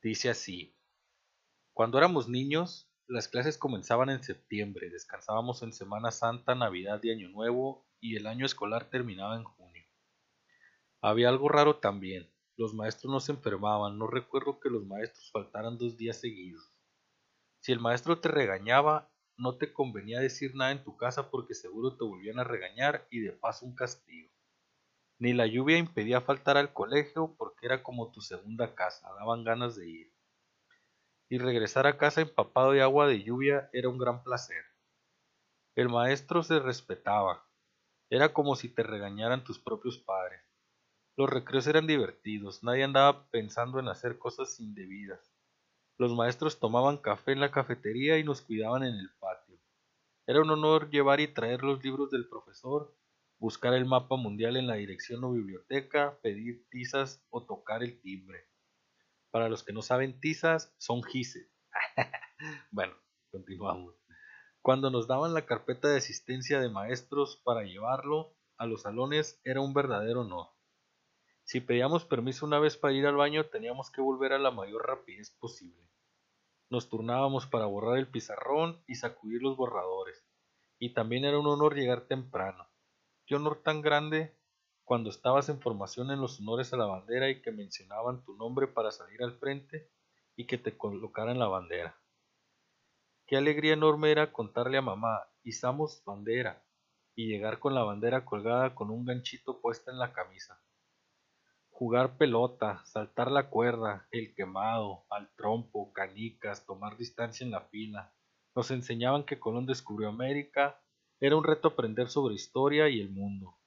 [0.00, 0.74] Dice así,
[1.74, 7.28] cuando éramos niños, las clases comenzaban en septiembre, descansábamos en Semana Santa, Navidad y Año
[7.28, 9.61] Nuevo y el año escolar terminaba en junio.
[11.04, 15.76] Había algo raro también, los maestros no se enfermaban, no recuerdo que los maestros faltaran
[15.76, 16.72] dos días seguidos.
[17.58, 21.96] Si el maestro te regañaba, no te convenía decir nada en tu casa porque seguro
[21.96, 24.30] te volvían a regañar y de paso un castigo.
[25.18, 29.74] Ni la lluvia impedía faltar al colegio porque era como tu segunda casa, daban ganas
[29.74, 30.14] de ir.
[31.28, 34.64] Y regresar a casa empapado de agua de lluvia era un gran placer.
[35.74, 37.44] El maestro se respetaba.
[38.08, 40.51] Era como si te regañaran tus propios padres.
[41.16, 45.34] Los recreos eran divertidos, nadie andaba pensando en hacer cosas indebidas.
[45.98, 49.58] Los maestros tomaban café en la cafetería y nos cuidaban en el patio.
[50.26, 52.94] Era un honor llevar y traer los libros del profesor
[53.42, 58.48] buscar el mapa mundial en la dirección o biblioteca, pedir tizas o tocar el timbre.
[59.32, 61.50] Para los que no saben, tizas son gises.
[62.70, 62.94] bueno,
[63.32, 63.96] continuamos.
[64.60, 69.60] Cuando nos daban la carpeta de asistencia de maestros para llevarlo a los salones era
[69.60, 70.50] un verdadero honor.
[71.52, 74.86] Si pedíamos permiso una vez para ir al baño teníamos que volver a la mayor
[74.86, 75.86] rapidez posible.
[76.70, 80.24] Nos turnábamos para borrar el pizarrón y sacudir los borradores.
[80.78, 82.70] Y también era un honor llegar temprano
[83.26, 84.34] qué honor tan grande
[84.82, 88.66] cuando estabas en formación en los honores a la bandera y que mencionaban tu nombre
[88.66, 89.90] para salir al frente
[90.36, 92.00] y que te colocaran la bandera.
[93.26, 96.64] Qué alegría enorme era contarle a mamá, izamos bandera,
[97.14, 100.58] y llegar con la bandera colgada con un ganchito puesta en la camisa.
[101.82, 108.14] Jugar pelota, saltar la cuerda, el quemado, al trompo, canicas, tomar distancia en la fila.
[108.54, 110.80] Nos enseñaban que Colón descubrió América
[111.18, 113.58] era un reto aprender sobre historia y el mundo.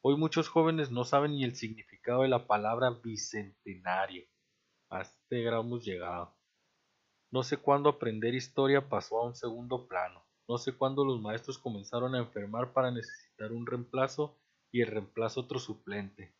[0.00, 4.24] Hoy muchos jóvenes no saben ni el significado de la palabra bicentenario.
[4.88, 6.34] A este hemos llegado.
[7.30, 10.24] No sé cuándo aprender historia pasó a un segundo plano.
[10.48, 14.34] No sé cuándo los maestros comenzaron a enfermar para necesitar un reemplazo
[14.72, 16.34] y el reemplazo otro suplente.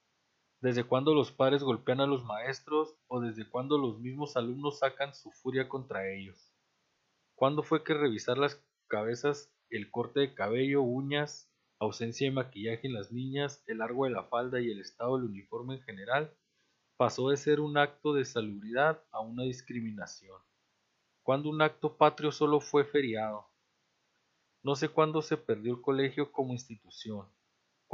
[0.64, 5.14] Desde cuándo los padres golpean a los maestros o desde cuándo los mismos alumnos sacan
[5.14, 6.54] su furia contra ellos.
[7.34, 12.94] ¿Cuándo fue que revisar las cabezas el corte de cabello, uñas, ausencia de maquillaje en
[12.94, 16.34] las niñas, el largo de la falda y el estado del uniforme en general
[16.96, 20.40] pasó de ser un acto de salubridad a una discriminación,
[21.22, 23.50] cuando un acto patrio solo fue feriado.
[24.62, 27.28] No sé cuándo se perdió el colegio como institución,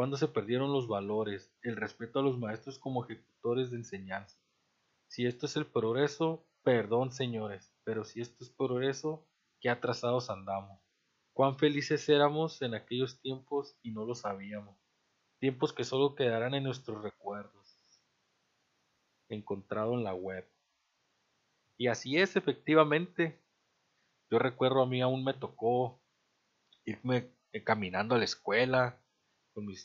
[0.01, 4.39] cuándo se perdieron los valores, el respeto a los maestros como ejecutores de enseñanza.
[5.09, 9.29] Si esto es el progreso, perdón señores, pero si esto es progreso,
[9.61, 10.81] qué atrasados andamos.
[11.35, 14.75] Cuán felices éramos en aquellos tiempos y no lo sabíamos.
[15.39, 17.77] Tiempos que solo quedarán en nuestros recuerdos
[19.29, 20.49] encontrado en la web.
[21.77, 23.39] Y así es, efectivamente.
[24.31, 26.01] Yo recuerdo a mí aún me tocó
[26.87, 27.29] irme
[27.65, 29.00] caminando a la escuela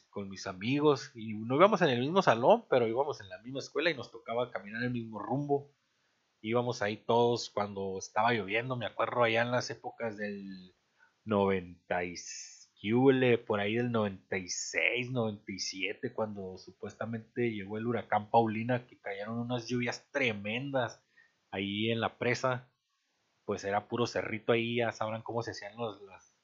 [0.10, 3.60] con mis, amigos y no íbamos en el mismo salón, pero íbamos en la misma
[3.60, 5.72] escuela y nos tocaba caminar el mismo rumbo.
[6.42, 10.76] Íbamos ahí todos cuando estaba lloviendo, me acuerdo allá en las épocas del
[11.26, 12.56] 96
[13.48, 20.08] por ahí del 96, 97, cuando supuestamente llegó el huracán Paulina, que cayeron unas lluvias
[20.12, 21.04] tremendas
[21.52, 22.70] ahí en la presa,
[23.46, 26.36] pues era puro cerrito ahí, ya sabrán cómo se hacían los, las,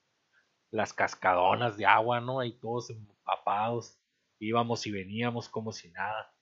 [0.71, 2.39] las cascadonas de agua, ¿no?
[2.39, 3.99] Ahí todos empapados,
[4.39, 6.33] íbamos y veníamos como si nada.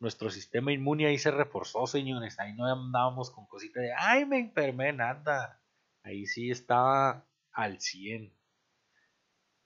[0.00, 4.38] Nuestro sistema inmune ahí se reforzó, señores, ahí no andábamos con cositas de, ay, me
[4.40, 5.62] enfermé, nada.
[6.02, 8.34] Ahí sí estaba al 100.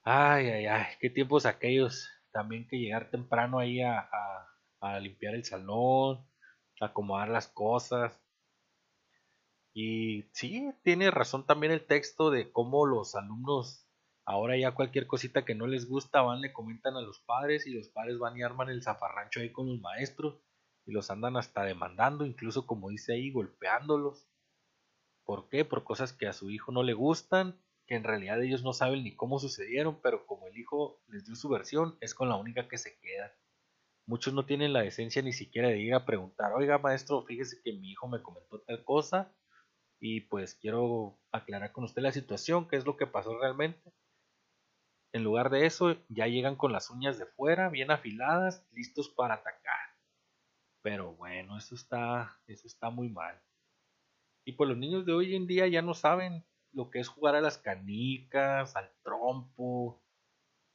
[0.02, 2.11] Ay, ay, ay, qué tiempos aquellos.
[2.33, 4.09] También que llegar temprano ahí a,
[4.81, 6.26] a, limpiar el salón,
[6.81, 8.20] acomodar las cosas.
[9.72, 13.86] Y sí, tiene razón también el texto de cómo los alumnos
[14.27, 17.73] ahora ya cualquier cosita que no les gusta van, le comentan a los padres y
[17.73, 20.39] los padres van y arman el zafarrancho ahí con los maestros
[20.85, 24.29] y los andan hasta demandando, incluso como dice ahí, golpeándolos.
[25.25, 25.65] ¿Por qué?
[25.65, 29.05] Por cosas que a su hijo no le gustan que en realidad ellos no saben
[29.05, 32.69] ni cómo sucedieron, pero como el hijo les dio su versión, es con la única
[32.69, 33.33] que se queda.
[34.07, 37.73] Muchos no tienen la decencia ni siquiera de ir a preguntar, oiga maestro, fíjese que
[37.73, 39.33] mi hijo me comentó tal cosa
[40.01, 43.93] y pues quiero aclarar con usted la situación, qué es lo que pasó realmente.
[45.12, 49.35] En lugar de eso, ya llegan con las uñas de fuera, bien afiladas, listos para
[49.35, 49.97] atacar.
[50.83, 53.40] Pero bueno, eso está, eso está muy mal.
[54.45, 57.35] Y pues los niños de hoy en día ya no saben lo que es jugar
[57.35, 60.03] a las canicas, al trompo,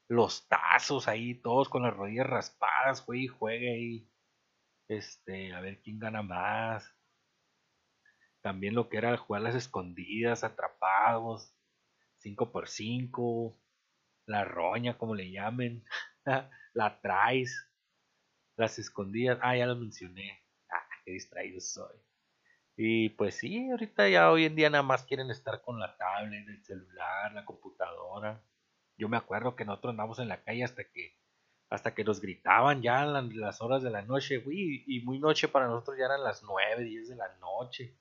[0.09, 4.11] los tazos ahí, todos con las rodillas raspadas, juegue y juegue ahí.
[4.89, 6.93] Este, a ver quién gana más.
[8.41, 11.53] También lo que era jugar las escondidas, atrapados,
[12.17, 13.60] 5 por 5
[14.31, 15.83] la roña, como le llamen,
[16.73, 17.69] la traes,
[18.57, 21.95] las escondidas, ah, ya lo mencioné, ah, qué distraído soy.
[22.77, 26.47] Y pues sí, ahorita ya hoy en día nada más quieren estar con la tablet,
[26.47, 28.41] el celular, la computadora.
[28.97, 31.21] Yo me acuerdo que nosotros andamos en la calle hasta que
[31.71, 35.67] hasta que nos gritaban ya en las horas de la noche, y muy noche para
[35.67, 37.97] nosotros ya eran las 9, 10 de la noche.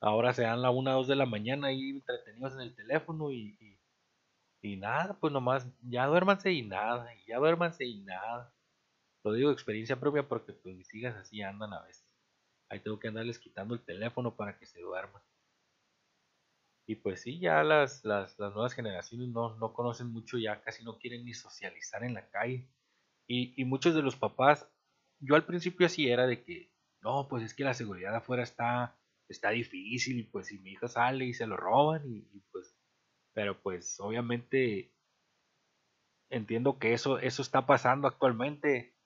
[0.00, 3.78] Ahora se dan la 1, 2 de la mañana ahí entretenidos en el teléfono y,
[4.66, 8.54] y nada, pues nomás, ya duérmanse y nada, ya duérmanse y nada.
[9.24, 12.06] Lo digo experiencia propia porque pues mis hijas así andan a veces.
[12.68, 15.22] Ahí tengo que andarles quitando el teléfono para que se duerman.
[16.88, 20.98] Y pues sí, ya las, las, nuevas generaciones no, no, conocen mucho, ya casi no
[20.98, 22.68] quieren ni socializar en la calle.
[23.26, 24.68] Y, y, muchos de los papás,
[25.18, 28.96] yo al principio así era de que, no, pues es que la seguridad afuera está,
[29.28, 32.75] está difícil y pues si mi hija sale y se lo roban y, y pues,
[33.36, 34.94] pero pues obviamente
[36.30, 38.96] entiendo que eso, eso está pasando actualmente.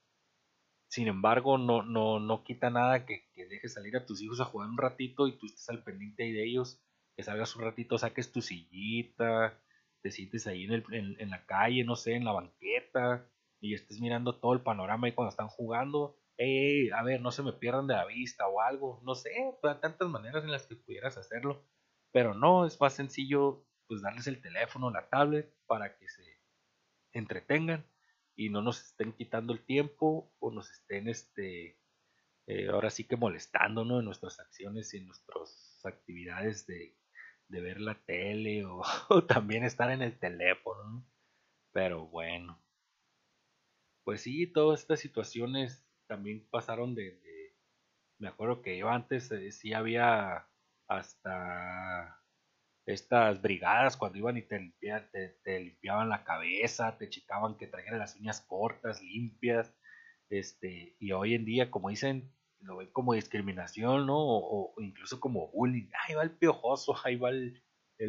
[0.88, 4.44] Sin embargo, no, no, no quita nada que, que, dejes salir a tus hijos a
[4.44, 6.80] jugar un ratito y tú estés al pendiente de ellos,
[7.16, 9.60] que salgas un ratito, saques tu sillita,
[10.00, 13.28] te sientes ahí en, el, en, la calle, no sé, en la banqueta,
[13.60, 17.42] y estés mirando todo el panorama y cuando están jugando, hey, a ver, no se
[17.42, 21.18] me pierdan de la vista o algo, no sé, tantas maneras en las que pudieras
[21.18, 21.64] hacerlo,
[22.12, 26.22] pero no, es más sencillo pues darles el teléfono, la tablet, para que se
[27.12, 27.84] entretengan
[28.36, 31.76] y no nos estén quitando el tiempo o nos estén este
[32.46, 36.96] eh, ahora sí que molestando en nuestras acciones y en nuestras actividades de,
[37.48, 38.64] ver la tele
[39.08, 41.04] o, también estar en el teléfono
[41.72, 42.62] pero bueno.
[44.04, 47.56] Pues sí todas estas situaciones también pasaron de,
[48.18, 50.48] me acuerdo que yo antes eh, sí había
[50.86, 52.19] hasta
[52.92, 58.40] estas brigadas cuando iban y te, limpiaban la cabeza, te checaban que trajeran las uñas
[58.42, 59.74] cortas, limpias,
[60.28, 64.16] este, y hoy en día, como dicen, lo ven como discriminación, ¿no?
[64.18, 67.62] O, incluso como bullying, ahí va el piojoso, ahí va el,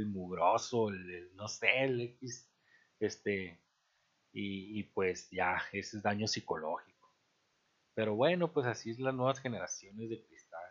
[0.07, 2.49] mugroso, el, no sé, el X,
[2.99, 3.59] este,
[4.34, 6.91] y, y pues ya, ese es daño psicológico.
[7.93, 10.61] Pero bueno, pues así es las nuevas generaciones de cristal.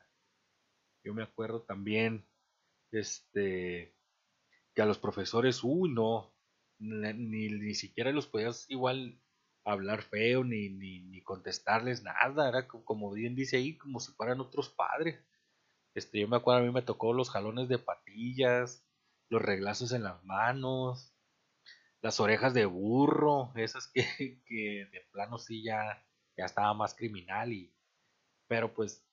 [1.05, 2.27] Yo me acuerdo también,
[2.93, 3.95] este,
[4.81, 6.35] a los profesores, uy, no,
[6.79, 9.21] ni, ni siquiera los podías igual
[9.65, 14.41] hablar feo ni, ni, ni, contestarles nada, era como bien dice ahí, como si fueran
[14.41, 15.23] otros padres.
[15.95, 18.87] Este, yo me acuerdo, a mí me tocó los jalones de patillas,
[19.29, 21.15] los reglazos en las manos,
[22.01, 24.05] las orejas de burro, esas que,
[24.47, 26.05] que de plano sí ya,
[26.37, 27.75] ya estaba más criminal y,
[28.49, 29.05] pero pues,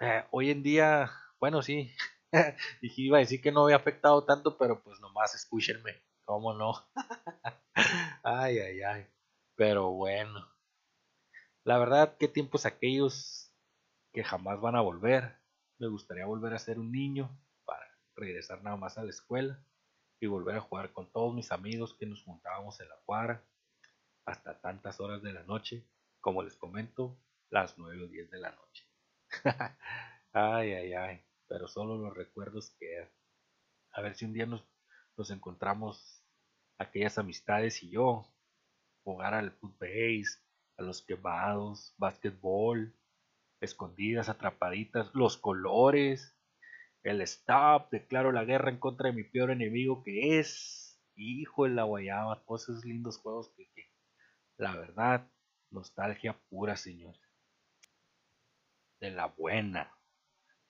[0.00, 1.92] eh, hoy en día, bueno, sí,
[2.82, 6.74] y iba a decir que no había afectado tanto, pero pues nomás escúchenme, cómo no.
[8.22, 9.06] ay, ay, ay.
[9.54, 10.48] Pero bueno.
[11.64, 13.52] La verdad, qué tiempos aquellos
[14.12, 15.38] que jamás van a volver.
[15.78, 19.64] Me gustaría volver a ser un niño para regresar nada más a la escuela
[20.20, 23.44] y volver a jugar con todos mis amigos que nos juntábamos en la cuadra
[24.24, 25.84] hasta tantas horas de la noche,
[26.20, 27.18] como les comento,
[27.50, 28.86] las 9 o 10 de la noche.
[30.32, 33.10] ay, ay, ay, pero solo los recuerdos que
[33.92, 34.64] A ver si un día nos,
[35.16, 36.24] nos encontramos
[36.78, 38.26] aquellas amistades y yo
[39.04, 40.40] jugar al footbase,
[40.78, 42.94] a los quemados, básquetbol,
[43.60, 46.36] escondidas, atrapaditas, los colores,
[47.02, 51.70] el stop, declaro la guerra en contra de mi peor enemigo que es, hijo de
[51.70, 53.90] la guayaba, todos esos lindos juegos que, que
[54.56, 55.30] la verdad,
[55.70, 57.16] nostalgia pura, señor.
[59.00, 59.92] De la buena,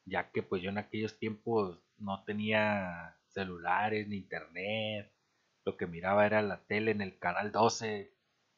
[0.04, 5.12] ya que pues yo en aquellos tiempos no tenía celulares ni internet,
[5.64, 8.12] lo que miraba era la tele en el canal 12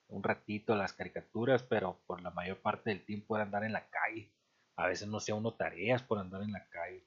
[0.08, 3.88] un ratito las caricaturas, pero por la mayor parte del tiempo era andar en la
[3.88, 4.32] calle.
[4.76, 7.06] A veces no hacía uno tareas por andar en la calle.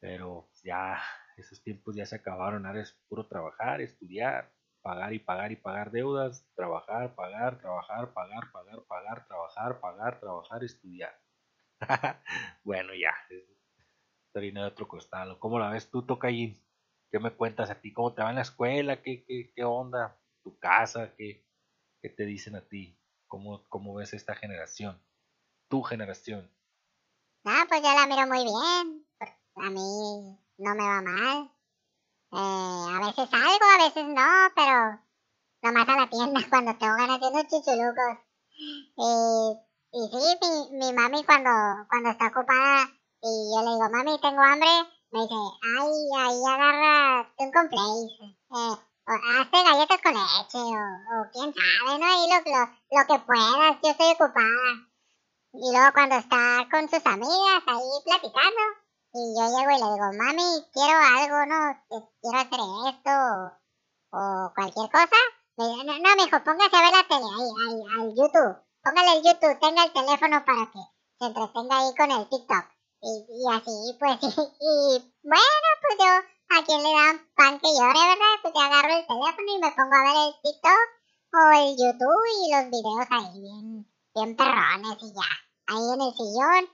[0.00, 1.00] Pero ya
[1.36, 2.66] esos tiempos ya se acabaron.
[2.66, 4.52] Ahora es puro trabajar, estudiar,
[4.82, 10.64] pagar y pagar y pagar deudas, trabajar, pagar, trabajar, pagar, pagar, pagar, trabajar, pagar, trabajar,
[10.64, 11.23] estudiar.
[12.64, 13.14] bueno, ya.
[14.34, 15.38] Harina de otro costal.
[15.38, 16.60] ¿Cómo la ves tú, Tocayín?
[17.10, 17.92] ¿Qué me cuentas a ti?
[17.92, 19.00] ¿Cómo te va en la escuela?
[19.00, 20.18] ¿Qué, qué, qué onda?
[20.42, 21.14] ¿Tu casa?
[21.16, 21.46] ¿Qué,
[22.02, 22.98] ¿Qué te dicen a ti?
[23.28, 25.00] ¿Cómo, cómo ves esta generación?
[25.68, 26.50] Tu generación.
[27.44, 29.06] Ah, pues yo la miro muy bien.
[29.56, 31.50] A mí no me va mal.
[32.32, 35.00] Eh, a veces salgo, a veces no, pero
[35.62, 38.18] nomás a la tienda cuando tengo ganas de unos chichulucos.
[39.96, 41.50] Y sí, mi, mi mami cuando,
[41.88, 42.90] cuando está ocupada
[43.22, 44.68] y yo le digo, mami, tengo hambre,
[45.12, 48.34] me dice, ay, ahí agarra un complex.
[48.50, 48.76] Eh,
[49.06, 50.82] hazte galletas con leche o,
[51.14, 52.06] o, quién sabe, ¿no?
[52.06, 54.66] Ahí lo, lo, lo, que puedas, yo estoy ocupada.
[55.52, 58.62] Y luego cuando está con sus amigas ahí platicando,
[59.14, 61.60] y yo llego y le digo, mami, quiero algo, ¿no?
[62.20, 63.10] Quiero hacer esto
[64.10, 65.20] o, o cualquier cosa.
[65.56, 68.64] Me dice, no, no, mijo, póngase a ver la tele ahí, al YouTube.
[68.84, 70.82] Póngale el YouTube, tenga el teléfono para que
[71.18, 72.64] se entretenga ahí con el TikTok.
[73.00, 74.20] Y, así, pues,
[74.60, 76.12] y, bueno, pues yo
[76.52, 78.36] a quien le dan pan que llore, ¿verdad?
[78.42, 80.88] Pues ya agarro el teléfono y me pongo a ver el TikTok
[81.32, 85.30] o el YouTube y los videos ahí bien, bien perrones y ya,
[85.66, 86.64] ahí en el sillón.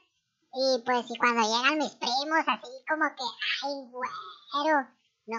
[0.53, 3.27] Y pues y cuando llegan mis primos, así como que,
[3.63, 4.89] ay, güero,
[5.27, 5.39] no,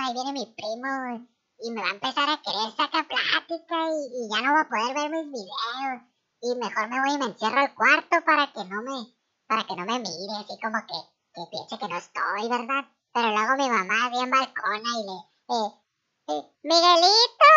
[0.00, 1.28] ahí viene mi primo
[1.60, 4.94] y me va a empezar a querer sacar plática y, ya no voy a poder
[4.94, 6.02] ver mis videos.
[6.42, 9.14] Y mejor me voy y me encierro al cuarto para que no me,
[9.46, 10.98] para que no me mire, así como que,
[11.34, 12.84] que piense que no estoy, ¿verdad?
[13.12, 15.16] Pero luego mi mamá bien balcona y le...
[15.48, 15.70] Eh,
[16.28, 17.52] eh, Miguelito,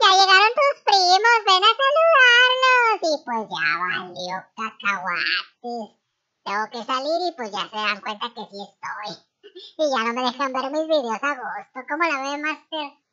[0.00, 2.98] ya llegaron tus primos, ven a saludarlos.
[3.02, 5.98] Y pues ya valió cacahuates.
[6.44, 9.24] Tengo que salir y pues ya se dan cuenta que sí estoy.
[9.78, 11.80] Y ya no me dejan ver mis videos a gusto.
[11.88, 13.07] ¿Cómo la ve, Master?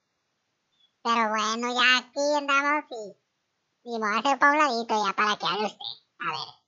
[1.06, 5.38] Pero bueno, ya aquí andamos y, y voy a hacer para un ladito ya para
[5.38, 5.92] que hable usted.
[6.18, 6.66] A ver.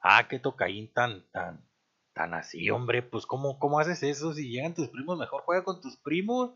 [0.00, 1.68] Ah, qué tocaín tan, tan,
[2.14, 4.32] Tan así, hombre, pues ¿cómo, ¿cómo haces eso?
[4.32, 6.52] Si llegan tus primos, mejor juega con tus primos.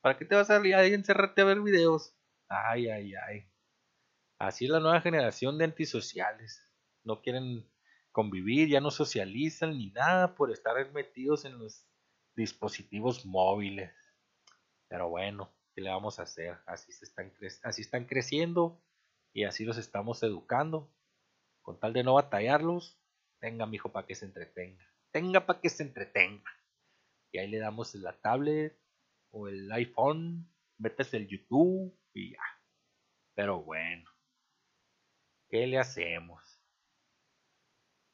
[0.00, 2.16] ¿Para qué te vas a salir ahí encerrarte a ver videos?
[2.48, 3.52] Ay, ay, ay.
[4.38, 6.66] Así es la nueva generación de antisociales.
[7.04, 7.70] No quieren
[8.12, 11.86] convivir, ya no socializan ni nada por estar metidos en los
[12.34, 13.92] dispositivos móviles.
[14.92, 16.58] Pero bueno, ¿qué le vamos a hacer?
[16.66, 17.32] Así, están,
[17.62, 18.78] así están creciendo
[19.32, 20.92] y así los estamos educando.
[21.62, 23.00] Con tal de no batallarlos,
[23.40, 24.84] Tenga, mijo, para que se entretenga.
[25.10, 26.50] Tenga para que se entretenga.
[27.32, 28.78] Y ahí le damos la tablet
[29.30, 32.42] o el iPhone, metes el YouTube y ya.
[33.34, 34.10] Pero bueno,
[35.48, 36.60] ¿qué le hacemos?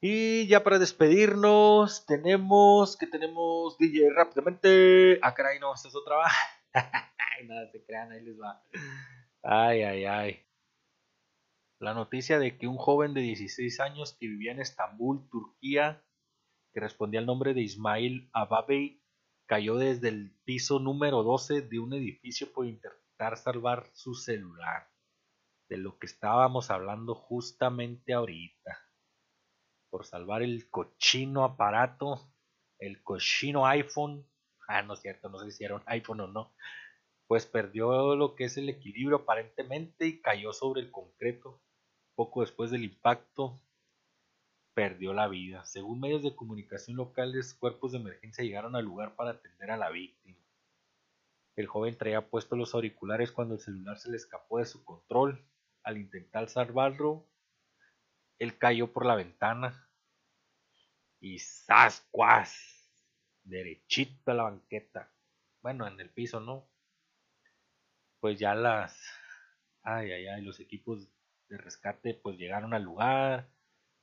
[0.01, 5.19] Y ya para despedirnos, tenemos que tenemos DJ rápidamente.
[5.23, 6.19] Ah, caray, no, es otra.
[7.47, 8.63] nada se crean, ahí les va.
[9.43, 10.47] Ay, ay, ay.
[11.79, 16.05] la noticia de que un joven de 16 años que vivía en Estambul, Turquía,
[16.73, 19.03] que respondía al nombre de Ismail Ababey,
[19.47, 24.91] cayó desde el piso número 12 de un edificio por intentar salvar su celular,
[25.69, 28.79] de lo que estábamos hablando justamente ahorita,
[29.91, 32.35] por salvar el cochino aparato,
[32.79, 34.27] el cochino iPhone,
[34.69, 36.53] ah, no es cierto, no sé si era un iPhone o no,
[37.27, 41.61] pues perdió lo que es el equilibrio aparentemente y cayó sobre el concreto
[42.15, 43.61] poco después del impacto,
[44.75, 45.65] perdió la vida.
[45.65, 49.91] Según medios de comunicación locales, cuerpos de emergencia llegaron al lugar para atender a la
[49.91, 50.39] víctima.
[51.57, 55.45] El joven traía puestos los auriculares cuando el celular se le escapó de su control.
[55.83, 57.27] Al intentar salvarlo,
[58.39, 59.89] él cayó por la ventana
[61.21, 62.78] y ¡zascuas!
[63.49, 65.11] Derechito a la banqueta.
[65.63, 66.69] Bueno, en el piso, ¿no?
[68.21, 69.01] Pues ya las...
[69.83, 71.09] Ay, ay, ay, los equipos
[71.49, 73.51] de rescate pues llegaron al lugar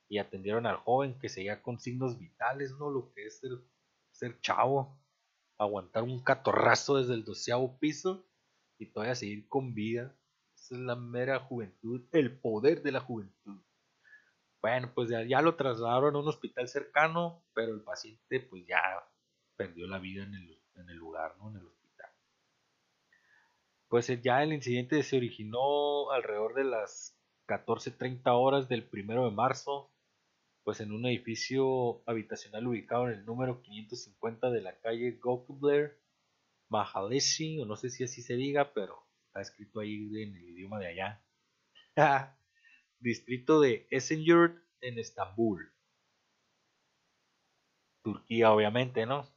[0.10, 2.90] y atendieron al joven que seguía con signos vitales, ¿no?
[2.90, 3.40] Lo que es
[4.12, 5.00] ser, chavo,
[5.60, 8.28] aguantar un catorrazo desde el doceavo piso
[8.80, 10.18] y todavía seguir con vida.
[10.56, 13.62] Esa es la mera juventud, el poder de la juventud.
[14.60, 18.82] Bueno, pues ya, lo trasladaron a un hospital cercano, pero el paciente pues ya
[19.56, 21.50] perdió la vida en el, en el lugar, ¿no?
[21.50, 22.10] En el hospital.
[23.88, 29.92] Pues ya el incidente se originó alrededor de las 14.30 horas del 1 de marzo,
[30.64, 36.00] pues en un edificio habitacional ubicado en el número 550 de la calle Gokubler,
[36.70, 40.80] Mahaleshi, o no sé si así se diga, pero está escrito ahí en el idioma
[40.80, 41.24] de allá.
[43.00, 45.72] Distrito de Esenyurt en Estambul.
[48.02, 49.35] Turquía, obviamente, ¿no?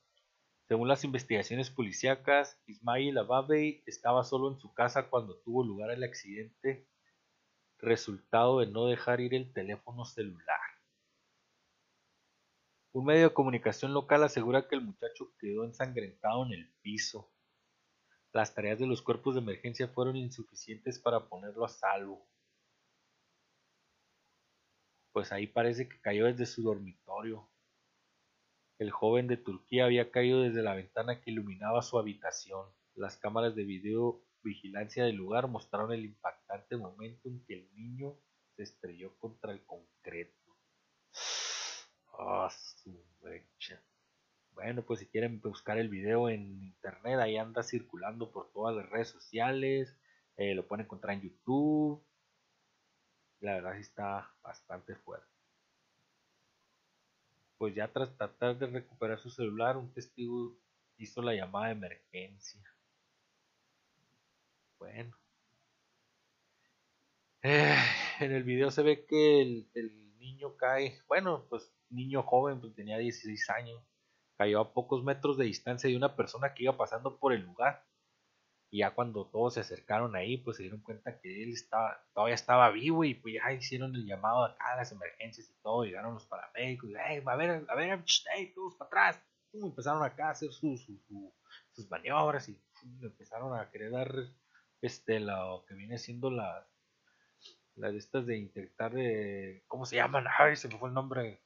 [0.69, 6.05] Según las investigaciones policíacas, Ismail Ababey estaba solo en su casa cuando tuvo lugar el
[6.05, 6.87] accidente
[7.79, 10.61] resultado de no dejar ir el teléfono celular.
[12.93, 17.33] Un medio de comunicación local asegura que el muchacho quedó ensangrentado en el piso.
[18.35, 22.29] Las tareas de los cuerpos de emergencia fueron insuficientes para ponerlo a salvo.
[25.13, 27.49] Pues ahí parece que cayó desde su dormitorio.
[28.79, 32.65] El joven de Turquía había caído desde la ventana que iluminaba su habitación.
[32.95, 38.17] Las cámaras de video vigilancia del lugar mostraron el impactante momento en que el niño
[38.57, 40.57] se estrelló contra el concreto.
[42.19, 42.49] Ah,
[44.53, 48.89] bueno, pues si quieren buscar el video en internet, ahí anda circulando por todas las
[48.91, 49.97] redes sociales.
[50.37, 52.05] Eh, lo pueden encontrar en YouTube.
[53.41, 55.38] La verdad sí está bastante fuerte.
[57.59, 60.57] Pues ya tras tratar de recuperar su celular, un testigo
[60.97, 62.63] hizo la llamada de emergencia.
[64.79, 65.17] Bueno.
[67.43, 67.77] Eh,
[68.21, 72.99] en el video se ve que el, niño cae, bueno, pues niño joven, pues tenía
[72.99, 73.83] 16 años,
[74.37, 77.88] cayó a pocos metros de distancia de una persona que iba pasando por el lugar.
[78.71, 82.35] Y ya cuando todos se acercaron ahí, pues se dieron cuenta que él estaba, todavía
[82.35, 86.15] estaba vivo y pues ya hicieron el llamado acá a las emergencias y todo, llegaron
[86.15, 88.05] los paramédicos, y, a ver, a ver,
[88.55, 89.23] todos para atrás.
[89.55, 90.87] empezaron acá a hacer sus
[91.89, 92.61] maniobras y
[93.01, 94.15] empezaron a querer dar
[94.83, 96.67] este, lo que viene siendo las,
[97.75, 100.27] las estas de intentar de, ¿cómo se llaman?
[100.39, 101.41] Ay, se me fue el nombre.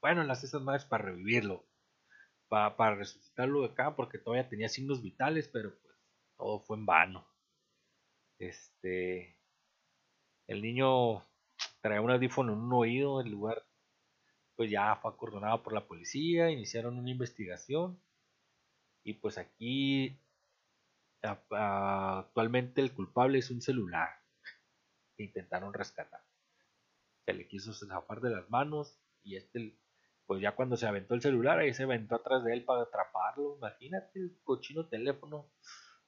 [0.00, 1.64] Bueno, las esas madres para revivirlo,
[2.48, 5.74] para, para resucitarlo acá, porque todavía tenía signos vitales, pero
[6.36, 7.26] todo fue en vano.
[8.38, 9.36] Este,
[10.46, 11.24] el niño
[11.80, 13.64] traía un audífono en un oído, el lugar
[14.56, 18.00] pues ya fue acordonado por la policía, iniciaron una investigación
[19.02, 20.18] y pues aquí
[21.50, 24.08] actualmente el culpable es un celular
[25.16, 26.22] que intentaron rescatar.
[27.24, 29.76] Se le quiso zafar de las manos y este,
[30.26, 33.56] pues ya cuando se aventó el celular, ahí se aventó atrás de él para atraparlo.
[33.56, 35.50] Imagínate el cochino teléfono.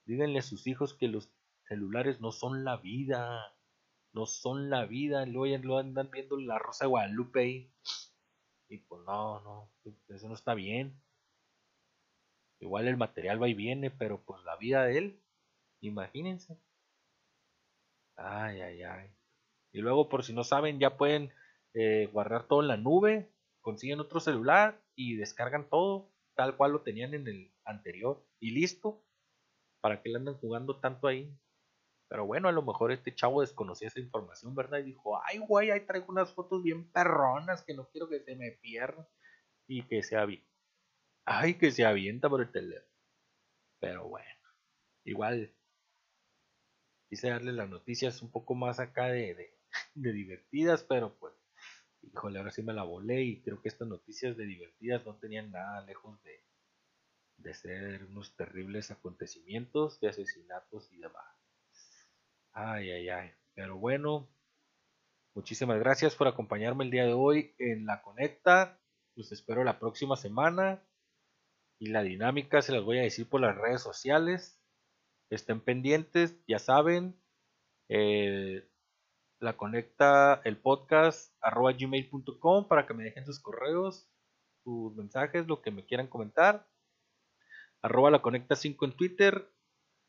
[0.07, 1.29] Díganle a sus hijos que los
[1.67, 3.53] celulares no son la vida.
[4.13, 5.25] No son la vida.
[5.25, 7.73] Luego lo andan viendo la Rosa de Guadalupe ahí.
[8.69, 9.71] Y pues no, no,
[10.07, 11.01] eso no está bien.
[12.59, 15.21] Igual el material va y viene, pero pues la vida de él,
[15.81, 16.57] imagínense.
[18.15, 19.09] Ay, ay, ay.
[19.71, 21.31] Y luego, por si no saben, ya pueden
[21.73, 23.29] eh, guardar todo en la nube,
[23.61, 28.25] consiguen otro celular y descargan todo tal cual lo tenían en el anterior.
[28.39, 29.03] Y listo.
[29.81, 31.35] ¿Para que le andan jugando tanto ahí?
[32.09, 34.79] Pero bueno, a lo mejor este chavo desconocía esa información, ¿verdad?
[34.79, 38.35] Y dijo, ay, güey, ahí traigo unas fotos bien perronas que no quiero que se
[38.35, 39.05] me pierdan
[39.67, 40.45] y que sea bien.
[41.25, 42.87] Ay, que se avienta por el teléfono.
[43.79, 44.27] Pero bueno,
[45.03, 45.53] igual
[47.09, 49.57] quise darle las noticias un poco más acá de,
[49.95, 51.33] de divertidas, pero pues,
[52.01, 55.51] híjole, ahora sí me la volé y creo que estas noticias de divertidas no tenían
[55.51, 56.46] nada lejos de,
[57.37, 61.25] de ser unos terribles acontecimientos de asesinatos y demás.
[62.51, 63.31] Ay, ay, ay.
[63.53, 64.27] Pero bueno,
[65.35, 68.79] muchísimas gracias por acompañarme el día de hoy en la Conecta.
[69.15, 70.83] Los espero la próxima semana.
[71.79, 74.59] Y la dinámica se las voy a decir por las redes sociales.
[75.29, 77.15] Estén pendientes, ya saben.
[79.39, 84.09] La conecta el podcast arroba gmail.com para que me dejen sus correos,
[84.63, 86.67] sus mensajes, lo que me quieran comentar.
[87.87, 89.49] Arroba la conecta 5 en Twitter.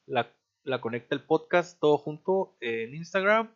[0.07, 3.55] La, la conecta el podcast todo junto en Instagram.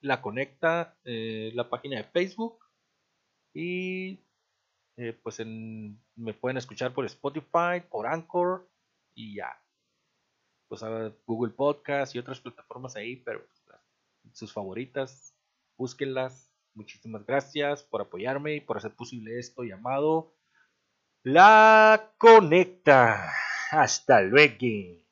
[0.00, 2.64] La conecta eh, la página de Facebook.
[3.52, 4.20] Y
[4.96, 8.70] eh, pues en, me pueden escuchar por Spotify, por Anchor
[9.16, 9.60] y ya.
[10.68, 13.44] Pues a Google Podcast y otras plataformas ahí, pero
[14.32, 15.34] sus favoritas,
[15.76, 16.52] búsquenlas.
[16.74, 20.32] Muchísimas gracias por apoyarme y por hacer posible esto llamado
[21.22, 23.30] La Conecta.
[23.72, 25.04] Hasta luego.